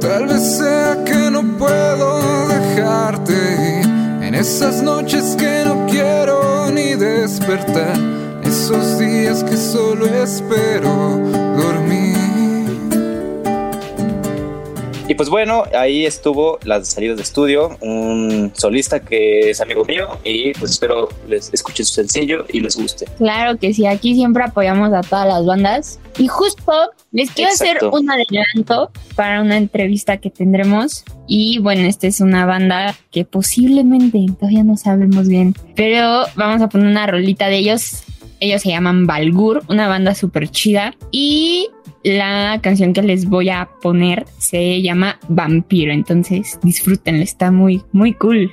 Tal 0.03 0.27
vez 0.27 0.59
sea 0.59 0.99
que 1.05 1.31
no 1.31 1.45
puedo 1.57 2.49
dejarte 2.49 3.83
en 4.21 4.35
esas 4.35 4.83
noches 4.83 5.37
que 5.39 5.63
no 5.65 5.87
quiero 5.87 6.73
ni 6.73 6.97
despertar, 6.97 7.97
esos 8.43 8.99
días 8.99 9.45
que 9.45 9.57
solo 9.57 10.07
espero 10.07 11.21
Y 15.09 15.15
pues 15.15 15.29
bueno, 15.29 15.65
ahí 15.77 16.07
estuvo 16.07 16.59
las 16.65 16.89
salidas 16.89 17.17
de 17.17 17.23
estudio, 17.23 17.77
un 17.81 18.53
solista 18.55 19.01
que 19.01 19.51
es 19.51 19.61
amigo 19.61 19.85
mío 19.85 20.19
y 20.25 20.53
pues 20.55 20.71
espero 20.73 21.09
les 21.29 21.53
escuchen 21.53 21.85
su 21.85 21.95
sencillo 21.95 22.45
y 22.49 22.61
les 22.61 22.77
guste. 22.77 23.07
Claro 23.19 23.59
que 23.59 23.75
sí, 23.75 23.87
aquí 23.87 24.15
siempre 24.15 24.45
apoyamos 24.45 24.93
a 24.93 25.01
todas 25.03 25.27
las 25.27 25.45
bandas. 25.45 25.99
Y 26.19 26.29
justo 26.29 26.73
les 27.11 27.31
quiero 27.31 27.51
Exacto. 27.51 27.89
hacer 27.89 28.01
un 28.03 28.11
adelanto 28.11 28.91
para 29.17 29.41
una 29.43 29.57
entrevista 29.57 30.19
que 30.19 30.31
tendremos. 30.31 31.05
Y 31.27 31.59
bueno, 31.59 31.83
esta 31.89 32.07
es 32.07 32.21
una 32.21 32.47
banda 32.47 32.95
que 33.11 33.25
posiblemente 33.25 34.27
todavía 34.39 34.65
no 34.65 34.77
sabemos 34.77 35.29
bien, 35.29 35.55
pero 35.75 36.25
vamos 36.37 36.63
a 36.63 36.69
poner 36.69 36.87
una 36.87 37.07
rolita 37.07 37.49
de 37.49 37.59
ellos. 37.59 38.05
Ellos 38.41 38.63
se 38.63 38.71
llaman 38.71 39.07
Balgur, 39.07 39.63
una 39.69 39.89
banda 39.89 40.15
súper 40.15 40.49
chida. 40.51 40.95
Y 41.11 41.69
la 42.05 42.59
canción 42.63 42.93
que 42.93 43.03
les 43.03 43.29
voy 43.29 43.51
a 43.51 43.69
poner 43.81 44.27
se 44.39 44.83
llama 44.83 45.19
Vampiro. 45.29 45.93
Entonces 45.93 46.59
disfrútenla, 46.63 47.23
está 47.23 47.51
muy, 47.51 47.83
muy 47.93 48.15
cool. 48.15 48.53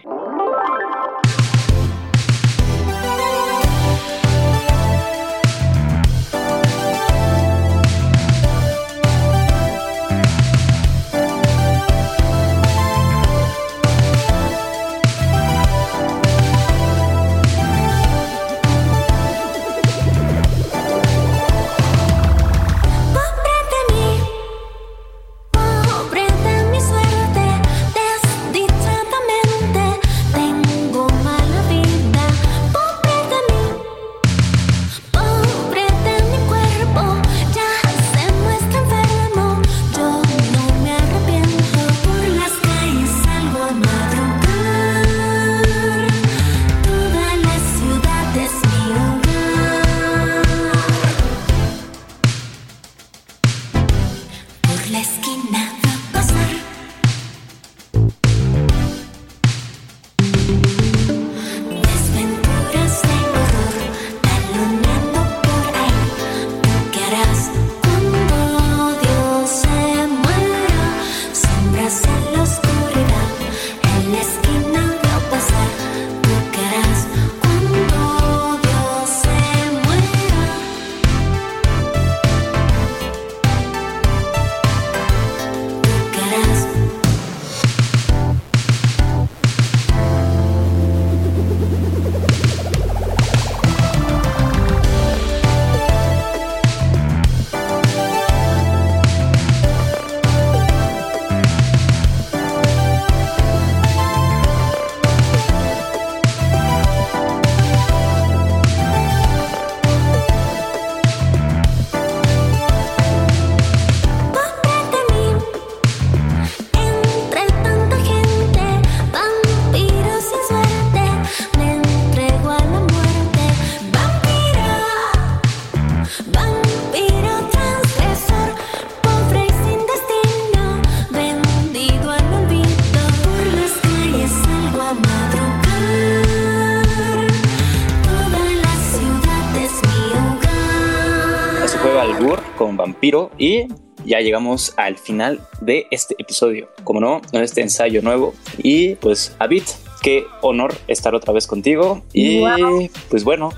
Y 143.49 143.67
ya 144.05 144.19
llegamos 144.19 144.73
al 144.77 144.97
final 144.97 145.41
de 145.61 145.87
este 145.91 146.15
episodio. 146.17 146.69
Como 146.83 146.99
no, 146.99 147.21
en 147.31 147.43
este 147.43 147.61
ensayo 147.61 148.01
nuevo. 148.01 148.33
Y 148.57 148.95
pues, 148.95 149.35
Abit, 149.39 149.65
qué 150.01 150.25
honor 150.41 150.75
estar 150.87 151.15
otra 151.15 151.33
vez 151.33 151.47
contigo. 151.47 152.03
Y 152.13 152.39
Wow. 152.39 152.89
pues 153.09 153.23
bueno, 153.23 153.51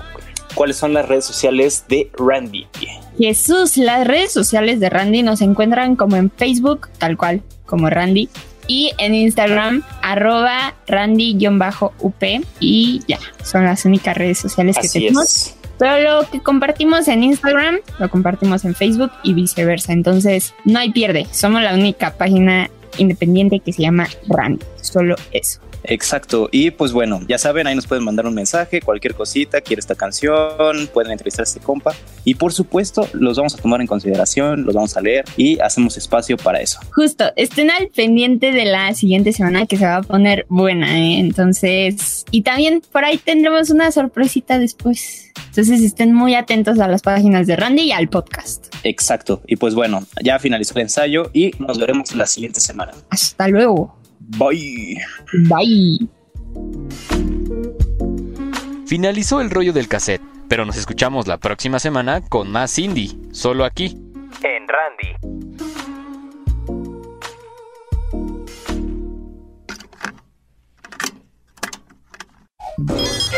¿cuáles 0.54 0.76
son 0.76 0.92
las 0.94 1.08
redes 1.08 1.24
sociales 1.24 1.84
de 1.88 2.10
Randy? 2.18 2.66
Jesús, 3.18 3.76
las 3.76 4.06
redes 4.06 4.32
sociales 4.32 4.80
de 4.80 4.90
Randy 4.90 5.22
nos 5.22 5.40
encuentran 5.42 5.96
como 5.96 6.16
en 6.16 6.30
Facebook, 6.30 6.88
tal 6.98 7.16
cual, 7.16 7.42
como 7.66 7.90
Randy. 7.90 8.28
Y 8.68 8.92
en 8.98 9.14
Instagram, 9.14 9.82
arroba 10.02 10.74
Randy-UP. 10.86 12.22
Y 12.60 13.00
ya, 13.08 13.18
son 13.44 13.64
las 13.64 13.84
únicas 13.84 14.16
redes 14.16 14.38
sociales 14.38 14.76
que 14.80 14.88
tenemos. 14.88 15.24
es. 15.24 15.56
Pero 15.82 16.20
lo 16.20 16.30
que 16.30 16.38
compartimos 16.38 17.08
en 17.08 17.24
Instagram, 17.24 17.78
lo 17.98 18.08
compartimos 18.08 18.64
en 18.64 18.76
Facebook 18.76 19.10
y 19.24 19.34
viceversa. 19.34 19.92
Entonces, 19.92 20.54
no 20.64 20.78
hay 20.78 20.92
pierde. 20.92 21.26
Somos 21.32 21.60
la 21.60 21.74
única 21.74 22.14
página 22.14 22.70
independiente 22.98 23.58
que 23.58 23.72
se 23.72 23.82
llama 23.82 24.06
Randy. 24.28 24.64
Solo 24.80 25.16
eso. 25.32 25.58
Exacto. 25.82 26.48
Y 26.52 26.70
pues 26.70 26.92
bueno, 26.92 27.20
ya 27.26 27.36
saben, 27.36 27.66
ahí 27.66 27.74
nos 27.74 27.88
pueden 27.88 28.04
mandar 28.04 28.26
un 28.28 28.34
mensaje, 28.34 28.80
cualquier 28.80 29.14
cosita, 29.14 29.60
quiere 29.60 29.80
esta 29.80 29.96
canción, 29.96 30.86
pueden 30.92 31.10
entrevistar 31.10 31.42
a 31.42 31.48
este 31.48 31.58
compa. 31.58 31.92
Y 32.22 32.36
por 32.36 32.52
supuesto, 32.52 33.08
los 33.12 33.36
vamos 33.36 33.54
a 33.54 33.58
tomar 33.58 33.80
en 33.80 33.88
consideración, 33.88 34.64
los 34.64 34.76
vamos 34.76 34.96
a 34.96 35.00
leer 35.00 35.24
y 35.36 35.58
hacemos 35.58 35.96
espacio 35.96 36.36
para 36.36 36.60
eso. 36.60 36.78
Justo, 36.94 37.24
estén 37.34 37.72
al 37.72 37.88
pendiente 37.88 38.52
de 38.52 38.66
la 38.66 38.94
siguiente 38.94 39.32
semana 39.32 39.66
que 39.66 39.76
se 39.76 39.84
va 39.84 39.96
a 39.96 40.02
poner 40.02 40.46
buena, 40.48 40.96
¿eh? 40.96 41.18
Entonces, 41.18 42.24
y 42.30 42.42
también 42.42 42.82
por 42.92 43.04
ahí 43.04 43.18
tendremos 43.18 43.70
una 43.70 43.90
sorpresita 43.90 44.60
después. 44.60 45.31
Entonces 45.52 45.82
estén 45.82 46.14
muy 46.14 46.34
atentos 46.34 46.80
a 46.80 46.88
las 46.88 47.02
páginas 47.02 47.46
de 47.46 47.56
Randy 47.56 47.82
y 47.82 47.92
al 47.92 48.08
podcast. 48.08 48.74
Exacto. 48.84 49.42
Y 49.46 49.56
pues 49.56 49.74
bueno, 49.74 50.02
ya 50.22 50.38
finalizó 50.38 50.72
el 50.76 50.80
ensayo 50.80 51.28
y 51.34 51.50
nos 51.58 51.78
veremos 51.78 52.14
la 52.14 52.24
siguiente 52.24 52.58
semana. 52.58 52.92
Hasta 53.10 53.48
luego. 53.48 53.94
Bye. 54.18 54.96
Bye. 55.50 56.08
Finalizó 58.86 59.42
el 59.42 59.50
rollo 59.50 59.74
del 59.74 59.88
cassette, 59.88 60.22
pero 60.48 60.64
nos 60.64 60.78
escuchamos 60.78 61.26
la 61.26 61.36
próxima 61.36 61.78
semana 61.78 62.22
con 62.22 62.50
más 62.50 62.78
indie, 62.78 63.10
solo 63.32 63.66
aquí, 63.66 63.94
en 64.42 64.66
Randy. 64.66 65.12